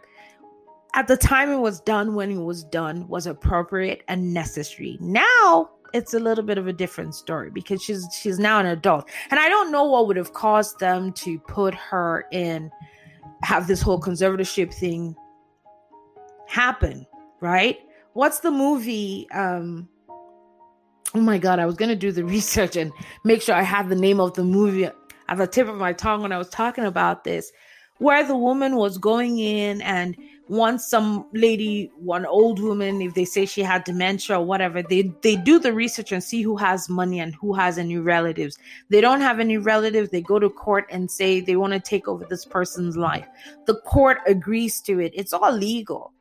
at 0.95 1.07
the 1.07 1.17
time 1.17 1.51
it 1.51 1.59
was 1.59 1.81
done 1.81 2.15
when 2.15 2.31
it 2.31 2.43
was 2.43 2.65
done 2.65 3.07
was 3.09 3.27
appropriate 3.27 4.03
and 4.09 4.35
necessary. 4.35 4.99
Now 5.01 5.71
it's 5.93 6.15
a 6.15 6.21
little 6.21 6.45
bit 6.45 6.59
of 6.59 6.67
a 6.67 6.73
different 6.73 7.15
story 7.15 7.51
because 7.51 7.83
she's 7.83 8.07
she's 8.21 8.39
now 8.39 8.61
an 8.61 8.67
adult. 8.67 9.09
And 9.31 9.41
I 9.41 9.49
don't 9.49 9.73
know 9.73 9.85
what 9.85 10.07
would 10.07 10.17
have 10.17 10.33
caused 10.33 10.79
them 10.79 11.13
to 11.15 11.39
put 11.41 11.75
her 11.75 12.27
in 12.33 12.71
have 13.43 13.67
this 13.67 13.81
whole 13.81 14.01
conservatorship 14.01 14.73
thing 14.73 15.17
happen, 16.47 17.07
right? 17.41 17.79
What's 18.13 18.41
the 18.41 18.51
movie 18.51 19.29
um 19.31 19.89
Oh 21.15 21.21
my 21.21 21.39
god, 21.39 21.59
I 21.59 21.67
was 21.67 21.77
gonna 21.77 21.97
do 21.97 22.13
the 22.13 22.25
research 22.37 22.77
and 22.77 22.93
make 23.25 23.43
sure 23.43 23.55
I 23.55 23.63
had 23.63 23.89
the 23.89 23.97
name 23.97 24.21
of 24.21 24.35
the 24.35 24.45
movie 24.45 24.85
at 24.85 24.95
the 25.37 25.47
tip 25.47 25.69
of 25.69 25.77
my 25.77 25.93
tongue 25.93 26.23
when 26.23 26.33
I 26.33 26.39
was 26.39 26.49
talking 26.49 26.85
about 26.85 27.25
this, 27.25 27.51
where 27.99 28.27
the 28.27 28.37
woman 28.37 28.77
was 28.77 28.99
going 28.99 29.39
in 29.39 29.81
and 29.83 30.17
once 30.51 30.85
some 30.85 31.27
lady, 31.33 31.93
one 31.97 32.27
old 32.27 32.59
woman, 32.59 33.01
if 33.01 33.15
they 33.15 33.25
say 33.25 33.47
she 33.47 33.63
had 33.63 33.85
dementia 33.85 34.37
or 34.37 34.45
whatever, 34.45 34.83
they 34.83 35.03
they 35.23 35.37
do 35.37 35.61
the 35.61 35.73
research 35.73 36.11
and 36.11 36.25
see 36.25 36.43
who 36.43 36.57
has 36.57 36.89
money 36.89 37.21
and 37.21 37.37
who 37.37 37.55
has 37.55 37.79
any 37.79 37.99
relatives. 37.99 38.59
They 38.89 39.01
don't 39.01 39.21
have 39.21 39.39
any 39.39 39.59
relatives, 39.59 40.11
they 40.11 40.21
go 40.21 40.41
to 40.41 40.51
court 40.51 40.87
and 40.91 41.09
say 41.09 41.41
they 41.41 41.55
want 41.55 41.73
to 41.75 41.81
take 41.81 42.09
over 42.09 42.25
this 42.25 42.45
person's 42.45 42.97
life. 42.97 43.27
The 43.67 43.77
court 43.83 44.19
agrees 44.27 44.81
to 44.83 44.99
it. 44.99 45.13
It's 45.15 45.33
all 45.33 45.53
legal. 45.53 46.13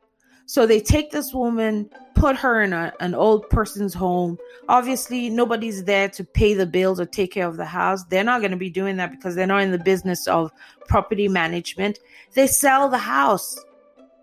So 0.50 0.66
they 0.66 0.80
take 0.80 1.12
this 1.12 1.32
woman, 1.32 1.88
put 2.16 2.34
her 2.34 2.60
in 2.60 2.72
a, 2.72 2.92
an 2.98 3.14
old 3.14 3.48
person's 3.50 3.94
home. 3.94 4.36
Obviously, 4.68 5.30
nobody's 5.30 5.84
there 5.84 6.08
to 6.08 6.24
pay 6.24 6.54
the 6.54 6.66
bills 6.66 6.98
or 6.98 7.06
take 7.06 7.30
care 7.30 7.46
of 7.46 7.56
the 7.56 7.64
house. 7.64 8.02
They're 8.06 8.24
not 8.24 8.40
going 8.40 8.50
to 8.50 8.56
be 8.56 8.68
doing 8.68 8.96
that 8.96 9.12
because 9.12 9.36
they're 9.36 9.46
not 9.46 9.62
in 9.62 9.70
the 9.70 9.78
business 9.78 10.26
of 10.26 10.50
property 10.88 11.28
management. 11.28 12.00
They 12.34 12.48
sell 12.48 12.88
the 12.88 12.98
house. 12.98 13.64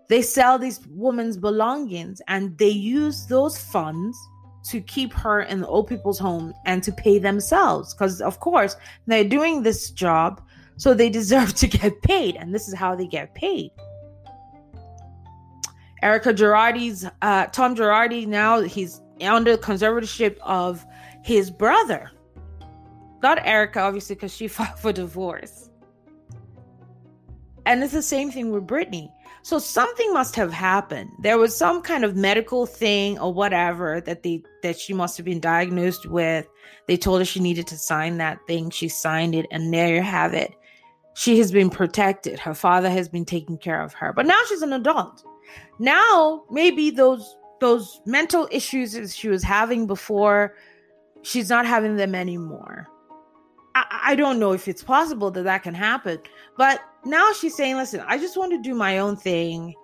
They 0.08 0.20
sell 0.20 0.58
these 0.58 0.86
woman's 0.88 1.38
belongings 1.38 2.20
and 2.28 2.58
they 2.58 2.68
use 2.68 3.24
those 3.24 3.56
funds 3.56 4.14
to 4.64 4.82
keep 4.82 5.14
her 5.14 5.40
in 5.40 5.62
the 5.62 5.66
old 5.66 5.86
people's 5.86 6.18
home 6.18 6.52
and 6.66 6.82
to 6.82 6.92
pay 6.92 7.18
themselves. 7.18 7.94
Because, 7.94 8.20
of 8.20 8.38
course, 8.40 8.76
they're 9.06 9.24
doing 9.24 9.62
this 9.62 9.90
job, 9.92 10.42
so 10.76 10.92
they 10.92 11.08
deserve 11.08 11.54
to 11.62 11.66
get 11.66 12.02
paid. 12.02 12.36
And 12.36 12.54
this 12.54 12.68
is 12.68 12.74
how 12.74 12.94
they 12.94 13.06
get 13.06 13.34
paid. 13.34 13.70
Erika 16.02 16.32
Girardi's 16.32 17.06
uh, 17.22 17.46
Tom 17.46 17.74
Girardi 17.74 18.26
now 18.26 18.60
he's 18.60 19.00
under 19.22 19.56
conservatorship 19.56 20.38
of 20.42 20.84
his 21.22 21.50
brother. 21.50 22.10
Not 23.22 23.44
Erica, 23.44 23.80
obviously, 23.80 24.14
because 24.14 24.34
she 24.34 24.48
filed 24.48 24.78
for 24.78 24.92
divorce. 24.92 25.70
And 27.66 27.82
it's 27.82 27.92
the 27.92 28.02
same 28.02 28.30
thing 28.30 28.50
with 28.50 28.66
Britney. 28.66 29.10
So 29.42 29.58
something 29.58 30.12
must 30.12 30.34
have 30.36 30.52
happened. 30.52 31.10
There 31.20 31.38
was 31.38 31.56
some 31.56 31.82
kind 31.82 32.04
of 32.04 32.16
medical 32.16 32.66
thing 32.66 33.18
or 33.18 33.32
whatever 33.32 34.00
that 34.02 34.22
they 34.22 34.42
that 34.62 34.78
she 34.78 34.94
must 34.94 35.16
have 35.16 35.26
been 35.26 35.40
diagnosed 35.40 36.06
with. 36.06 36.48
They 36.86 36.96
told 36.96 37.20
her 37.20 37.24
she 37.24 37.40
needed 37.40 37.66
to 37.68 37.76
sign 37.76 38.18
that 38.18 38.38
thing. 38.46 38.70
She 38.70 38.88
signed 38.88 39.34
it, 39.34 39.46
and 39.50 39.72
there 39.72 39.94
you 39.94 40.02
have 40.02 40.34
it. 40.34 40.54
She 41.14 41.38
has 41.38 41.52
been 41.52 41.70
protected. 41.70 42.38
Her 42.38 42.54
father 42.54 42.90
has 42.90 43.08
been 43.08 43.24
taking 43.24 43.58
care 43.58 43.82
of 43.82 43.92
her. 43.94 44.12
But 44.12 44.26
now 44.26 44.38
she's 44.48 44.62
an 44.62 44.72
adult. 44.72 45.24
Now, 45.78 46.44
maybe 46.50 46.90
those 46.90 47.36
those 47.60 48.00
mental 48.06 48.48
issues 48.52 48.92
that 48.92 49.10
she 49.10 49.28
was 49.28 49.42
having 49.42 49.86
before, 49.86 50.54
she's 51.22 51.50
not 51.50 51.66
having 51.66 51.96
them 51.96 52.14
anymore. 52.14 52.88
I, 53.74 54.00
I 54.06 54.14
don't 54.14 54.38
know 54.38 54.52
if 54.52 54.68
it's 54.68 54.82
possible 54.82 55.30
that 55.32 55.42
that 55.42 55.64
can 55.64 55.74
happen, 55.74 56.20
but 56.56 56.80
now 57.04 57.32
she's 57.32 57.56
saying, 57.56 57.76
"Listen, 57.76 58.00
I 58.06 58.18
just 58.18 58.36
want 58.36 58.52
to 58.52 58.62
do 58.62 58.74
my 58.74 58.98
own 58.98 59.16
thing. 59.16 59.74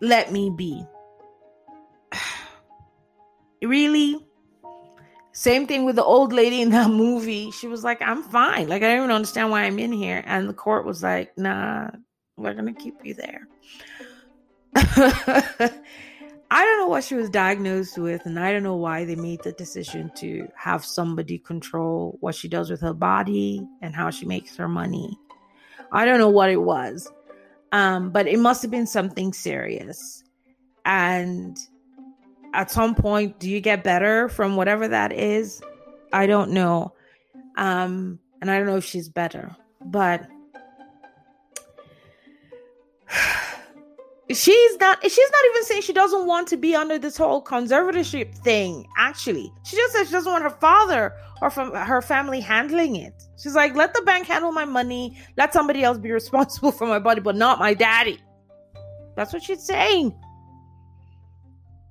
Let 0.00 0.32
me 0.32 0.50
be." 0.50 0.84
really? 3.62 4.26
Same 5.34 5.66
thing 5.66 5.86
with 5.86 5.96
the 5.96 6.04
old 6.04 6.32
lady 6.32 6.60
in 6.60 6.70
that 6.70 6.90
movie. 6.90 7.50
She 7.52 7.66
was 7.66 7.82
like, 7.82 8.02
I'm 8.02 8.22
fine. 8.22 8.68
Like, 8.68 8.82
I 8.82 8.88
don't 8.88 8.98
even 8.98 9.10
understand 9.10 9.50
why 9.50 9.62
I'm 9.62 9.78
in 9.78 9.90
here. 9.90 10.22
And 10.26 10.46
the 10.46 10.52
court 10.52 10.84
was 10.84 11.02
like, 11.02 11.36
nah, 11.38 11.88
we're 12.36 12.52
to 12.54 12.72
keep 12.74 12.96
you 13.02 13.14
there. 13.14 13.48
I 16.54 16.64
don't 16.66 16.78
know 16.80 16.88
what 16.88 17.04
she 17.04 17.14
was 17.14 17.30
diagnosed 17.30 17.96
with, 17.96 18.26
and 18.26 18.38
I 18.38 18.52
don't 18.52 18.62
know 18.62 18.76
why 18.76 19.04
they 19.04 19.16
made 19.16 19.42
the 19.42 19.52
decision 19.52 20.10
to 20.16 20.48
have 20.54 20.84
somebody 20.84 21.38
control 21.38 22.18
what 22.20 22.34
she 22.34 22.48
does 22.48 22.70
with 22.70 22.80
her 22.82 22.92
body 22.92 23.66
and 23.80 23.94
how 23.94 24.10
she 24.10 24.26
makes 24.26 24.56
her 24.56 24.68
money. 24.68 25.18
I 25.92 26.04
don't 26.04 26.18
know 26.18 26.28
what 26.28 26.50
it 26.50 26.60
was, 26.60 27.10
um, 27.72 28.10
but 28.10 28.26
it 28.26 28.38
must 28.38 28.62
have 28.62 28.70
been 28.70 28.86
something 28.86 29.32
serious. 29.32 30.24
And 30.84 31.56
at 32.54 32.70
some 32.70 32.94
point, 32.94 33.38
do 33.38 33.48
you 33.48 33.60
get 33.60 33.82
better 33.84 34.28
from 34.28 34.56
whatever 34.56 34.88
that 34.88 35.12
is? 35.12 35.62
I 36.12 36.26
don't 36.26 36.50
know. 36.50 36.92
Um, 37.56 38.18
and 38.40 38.50
I 38.50 38.58
don't 38.58 38.66
know 38.66 38.76
if 38.76 38.84
she's 38.84 39.08
better, 39.08 39.56
but 39.84 40.26
she's 44.30 44.76
not 44.78 45.02
she's 45.02 45.30
not 45.30 45.44
even 45.50 45.64
saying 45.64 45.82
she 45.82 45.92
doesn't 45.92 46.26
want 46.26 46.48
to 46.48 46.56
be 46.56 46.74
under 46.74 46.98
this 46.98 47.16
whole 47.16 47.42
conservatorship 47.42 48.34
thing 48.38 48.86
actually. 48.96 49.52
She 49.64 49.76
just 49.76 49.92
says 49.92 50.06
she 50.06 50.12
doesn't 50.12 50.30
want 50.30 50.44
her 50.44 50.50
father 50.50 51.12
or 51.40 51.50
from 51.50 51.74
her 51.74 52.00
family 52.00 52.40
handling 52.40 52.96
it. 52.96 53.14
She's 53.42 53.54
like 53.54 53.74
let 53.74 53.94
the 53.94 54.02
bank 54.02 54.26
handle 54.26 54.52
my 54.52 54.64
money. 54.64 55.18
Let 55.36 55.52
somebody 55.52 55.82
else 55.82 55.98
be 55.98 56.12
responsible 56.20 56.72
for 56.72 56.86
my 56.86 56.98
body 56.98 57.20
but 57.20 57.36
not 57.36 57.58
my 57.58 57.74
daddy. 57.74 58.20
That's 59.16 59.32
what 59.32 59.42
she's 59.42 59.62
saying. 59.62 60.14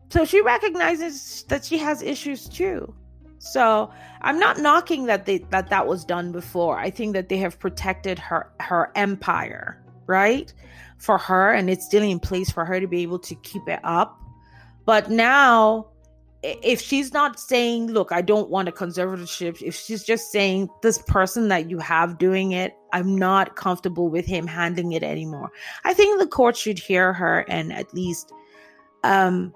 So 0.10 0.26
she 0.26 0.42
recognizes 0.42 1.44
that 1.50 1.64
she 1.66 1.78
has 1.78 2.02
issues 2.02 2.48
too. 2.48 2.94
So 3.40 3.92
i'm 4.22 4.38
not 4.38 4.60
knocking 4.60 5.08
that 5.08 5.26
they 5.26 5.40
that 5.50 5.70
that 5.70 5.86
was 5.86 6.06
done 6.06 6.32
before. 6.32 6.78
I 6.78 6.90
think 6.90 7.14
that 7.14 7.28
they 7.28 7.38
have 7.38 7.60
protected 7.60 8.20
her 8.20 8.52
her 8.60 8.92
empire 8.96 9.84
right 10.08 10.54
for 11.02 11.18
her 11.18 11.52
and 11.52 11.70
it's 11.70 11.86
still 11.86 12.04
in 12.04 12.20
place 12.20 12.52
for 12.52 12.64
her 12.64 12.80
to 12.80 12.88
be 12.88 13.02
able 13.02 13.20
to 13.20 13.36
keep 13.36 13.68
it 13.68 13.80
up. 13.84 14.20
But 14.86 15.10
now, 15.10 15.88
if 16.44 16.82
she's 16.82 17.14
not 17.14 17.40
saying, 17.40 17.88
look, 17.88 18.12
I 18.12 18.22
don't 18.22 18.50
want 18.50 18.68
a 18.68 18.72
conservatorship, 18.72 19.62
if 19.62 19.76
she's 19.76 20.04
just 20.04 20.32
saying, 20.32 20.70
this 20.82 21.00
person 21.00 21.50
that 21.50 21.70
you 21.70 21.78
have 21.80 22.18
doing 22.18 22.52
it, 22.52 22.74
I'm 22.94 23.16
not 23.16 23.56
comfortable 23.56 24.10
with 24.10 24.26
him 24.26 24.48
handling 24.48 24.94
it 24.94 25.04
anymore, 25.04 25.52
I 25.86 25.94
think 25.94 26.20
the 26.20 26.28
court 26.28 26.56
should 26.56 26.80
hear 26.80 27.14
her 27.14 27.46
and 27.48 27.74
at 27.74 27.94
least 27.94 28.32
um, 29.04 29.54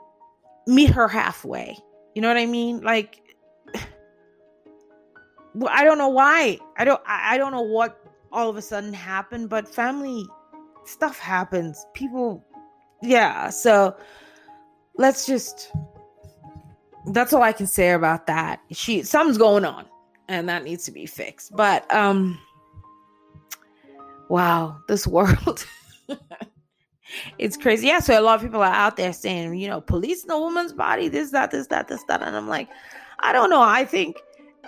meet 0.67 0.89
her 0.89 1.07
halfway. 1.07 1.77
You 2.13 2.21
know 2.21 2.27
what 2.27 2.37
I 2.37 2.45
mean? 2.45 2.81
Like, 2.81 3.21
I 5.67 5.83
don't 5.83 5.97
know 5.97 6.09
why. 6.09 6.59
I 6.77 6.85
don't. 6.85 7.01
I 7.05 7.37
don't 7.37 7.51
know 7.51 7.61
what 7.61 8.01
all 8.31 8.49
of 8.49 8.57
a 8.57 8.61
sudden 8.61 8.93
happened, 8.93 9.49
but 9.49 9.67
family 9.67 10.25
stuff 10.85 11.19
happens. 11.19 11.85
People, 11.93 12.43
yeah. 13.01 13.49
So 13.49 13.95
let's 14.97 15.25
just. 15.25 15.71
That's 17.07 17.33
all 17.33 17.43
I 17.43 17.51
can 17.51 17.67
say 17.67 17.91
about 17.91 18.25
that. 18.27 18.61
She 18.71 19.03
something's 19.03 19.37
going 19.37 19.65
on, 19.65 19.85
and 20.27 20.49
that 20.49 20.63
needs 20.63 20.85
to 20.85 20.91
be 20.91 21.05
fixed. 21.05 21.55
But 21.55 21.91
um, 21.93 22.39
wow, 24.29 24.77
this 24.87 25.05
world. 25.07 25.65
it's 27.37 27.57
crazy. 27.57 27.87
Yeah, 27.87 27.99
so 27.99 28.19
a 28.19 28.21
lot 28.21 28.35
of 28.35 28.41
people 28.41 28.61
are 28.61 28.73
out 28.73 28.97
there 28.97 29.13
saying, 29.13 29.55
you 29.55 29.67
know, 29.67 29.81
police 29.81 30.23
in 30.23 30.31
a 30.31 30.39
woman's 30.39 30.73
body, 30.73 31.07
this, 31.07 31.31
that, 31.31 31.51
this, 31.51 31.67
that, 31.67 31.87
this, 31.87 32.03
that. 32.07 32.21
And 32.21 32.35
I'm 32.35 32.47
like, 32.47 32.69
I 33.19 33.33
don't 33.33 33.49
know. 33.49 33.61
I 33.61 33.85
think 33.85 34.17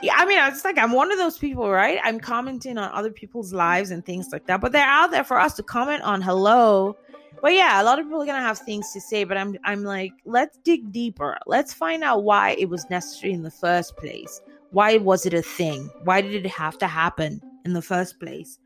yeah, 0.02 0.14
I 0.16 0.26
mean, 0.26 0.40
it's 0.48 0.64
like 0.64 0.78
I'm 0.78 0.92
one 0.92 1.12
of 1.12 1.18
those 1.18 1.38
people, 1.38 1.70
right? 1.70 2.00
I'm 2.04 2.20
commenting 2.20 2.78
on 2.78 2.92
other 2.94 3.12
people's 3.12 3.54
lives 3.54 3.92
and 3.92 4.06
things 4.06 4.30
like 4.32 4.46
that, 4.48 4.62
but 4.62 4.72
they're 4.72 4.86
out 4.86 5.12
there 5.12 5.24
for 5.24 5.40
us 5.40 5.56
to 5.56 5.64
comment 5.64 6.04
on. 6.04 6.22
Hello, 6.22 6.96
but 7.42 7.54
yeah, 7.54 7.82
a 7.82 7.84
lot 7.84 8.00
of 8.00 8.06
people 8.06 8.22
are 8.22 8.26
gonna 8.26 8.40
have 8.40 8.60
things 8.60 8.92
to 8.94 9.02
say, 9.02 9.24
but 9.24 9.38
I'm 9.38 9.58
I'm 9.64 9.84
like, 9.84 10.14
let's 10.26 10.58
dig 10.64 10.92
deeper. 10.92 11.38
Let's 11.46 11.74
find 11.74 12.04
out 12.04 12.24
why 12.24 12.52
it 12.60 12.70
was 12.70 12.90
necessary 12.90 13.34
in 13.34 13.44
the 13.44 13.52
first 13.52 13.98
place. 13.98 14.42
Why 14.72 14.98
was 14.98 15.26
it 15.26 15.34
a 15.34 15.42
thing? 15.42 15.90
Why 16.04 16.22
did 16.22 16.46
it 16.46 16.50
have 16.50 16.78
to 16.80 16.88
happen 16.88 17.42
in 17.66 17.74
the 17.74 17.82
first 17.82 18.20
place? 18.20 18.60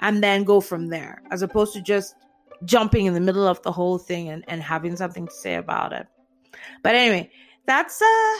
And 0.00 0.22
then 0.22 0.44
go 0.44 0.60
from 0.60 0.88
there, 0.88 1.22
as 1.30 1.42
opposed 1.42 1.72
to 1.74 1.80
just 1.80 2.14
jumping 2.64 3.06
in 3.06 3.14
the 3.14 3.20
middle 3.20 3.46
of 3.46 3.62
the 3.62 3.72
whole 3.72 3.98
thing 3.98 4.28
and, 4.28 4.44
and 4.48 4.62
having 4.62 4.96
something 4.96 5.26
to 5.26 5.32
say 5.32 5.54
about 5.54 5.92
it. 5.92 6.06
But 6.82 6.94
anyway, 6.94 7.30
that's 7.66 8.02
uh 8.02 8.36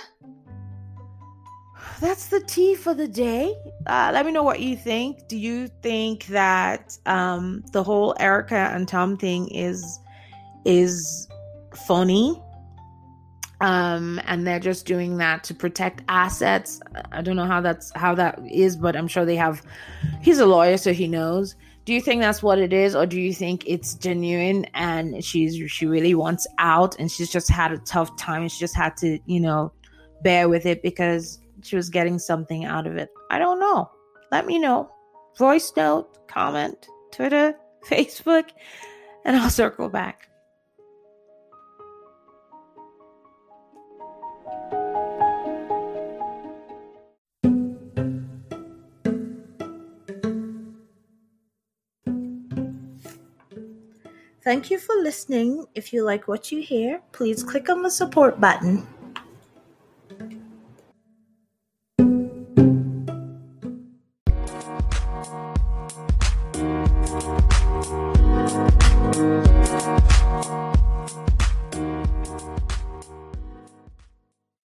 that's 2.01 2.29
the 2.29 2.41
tea 2.41 2.75
for 2.75 2.95
the 2.95 3.09
day. 3.09 3.55
Uh, 3.87 4.11
let 4.13 4.27
me 4.27 4.33
know 4.33 4.43
what 4.43 4.61
you 4.61 4.77
think. 4.77 5.29
Do 5.29 5.37
you 5.37 5.69
think 5.83 6.27
that 6.27 6.99
um, 7.07 7.65
the 7.73 7.83
whole 7.83 8.15
Erica 8.19 8.71
and 8.73 8.87
Tom 8.89 9.17
thing 9.17 9.49
is 9.49 10.01
is 10.65 11.29
funny? 11.87 12.41
um 13.61 14.21
and 14.27 14.47
they're 14.47 14.61
just 14.61 14.85
doing 14.85 15.17
that 15.17 15.45
to 15.45 15.55
protect 15.55 16.03
assets 16.09 16.81
i 17.13 17.23
don't 17.23 17.37
know 17.37 17.47
how 17.47 17.61
that's 17.61 17.93
how 17.95 18.15
that 18.15 18.39
is 18.51 18.77
but 18.77 18.97
i'm 18.97 19.07
sure 19.07 19.25
they 19.25 19.37
have 19.37 19.63
he's 20.21 20.39
a 20.39 20.47
lawyer 20.47 20.77
so 20.77 20.93
he 20.93 21.07
knows 21.07 21.55
do 21.85 21.95
you 21.95 22.01
think 22.01 22.21
that's 22.21 22.43
what 22.43 22.59
it 22.59 22.73
is 22.73 22.97
or 22.97 23.07
do 23.07 23.21
you 23.21 23.33
think 23.33 23.63
it's 23.67 23.95
genuine 23.95 24.65
and 24.75 25.25
she's 25.25 25.71
she 25.71 25.87
really 25.87 26.15
wants 26.15 26.47
out 26.59 26.99
and 26.99 27.11
she's 27.11 27.31
just 27.31 27.49
had 27.49 27.71
a 27.71 27.79
tough 27.79 28.15
time 28.17 28.43
and 28.43 28.51
she 28.51 28.59
just 28.59 28.75
had 28.75 28.97
to 28.97 29.19
you 29.27 29.39
know 29.39 29.73
bear 30.23 30.49
with 30.49 30.67
it 30.67 30.83
because 30.83 31.41
she 31.65 31.77
was 31.77 31.89
getting 31.91 32.19
something 32.19 32.65
out 32.65 32.87
of 32.87 32.97
it 32.97 33.11
i 33.31 33.39
don't 33.39 33.59
know 33.59 33.91
let 34.31 34.47
me 34.47 34.59
know 34.59 34.89
voice 35.39 35.73
note 35.77 36.29
comment 36.29 36.89
twitter 37.13 37.55
facebook 37.89 38.51
and 39.25 39.37
i'll 39.37 39.51
circle 39.51 39.89
back 39.89 40.29
Thank 54.45 54.71
you 54.71 54.79
for 54.79 54.95
listening. 54.97 55.65
If 55.75 55.91
you 55.91 56.05
like 56.05 56.29
what 56.29 56.53
you 56.53 56.61
hear, 56.61 57.01
please 57.13 57.43
click 57.43 57.71
on 57.71 57.81
the 57.81 57.91
support 57.91 58.39
button. 58.39 58.87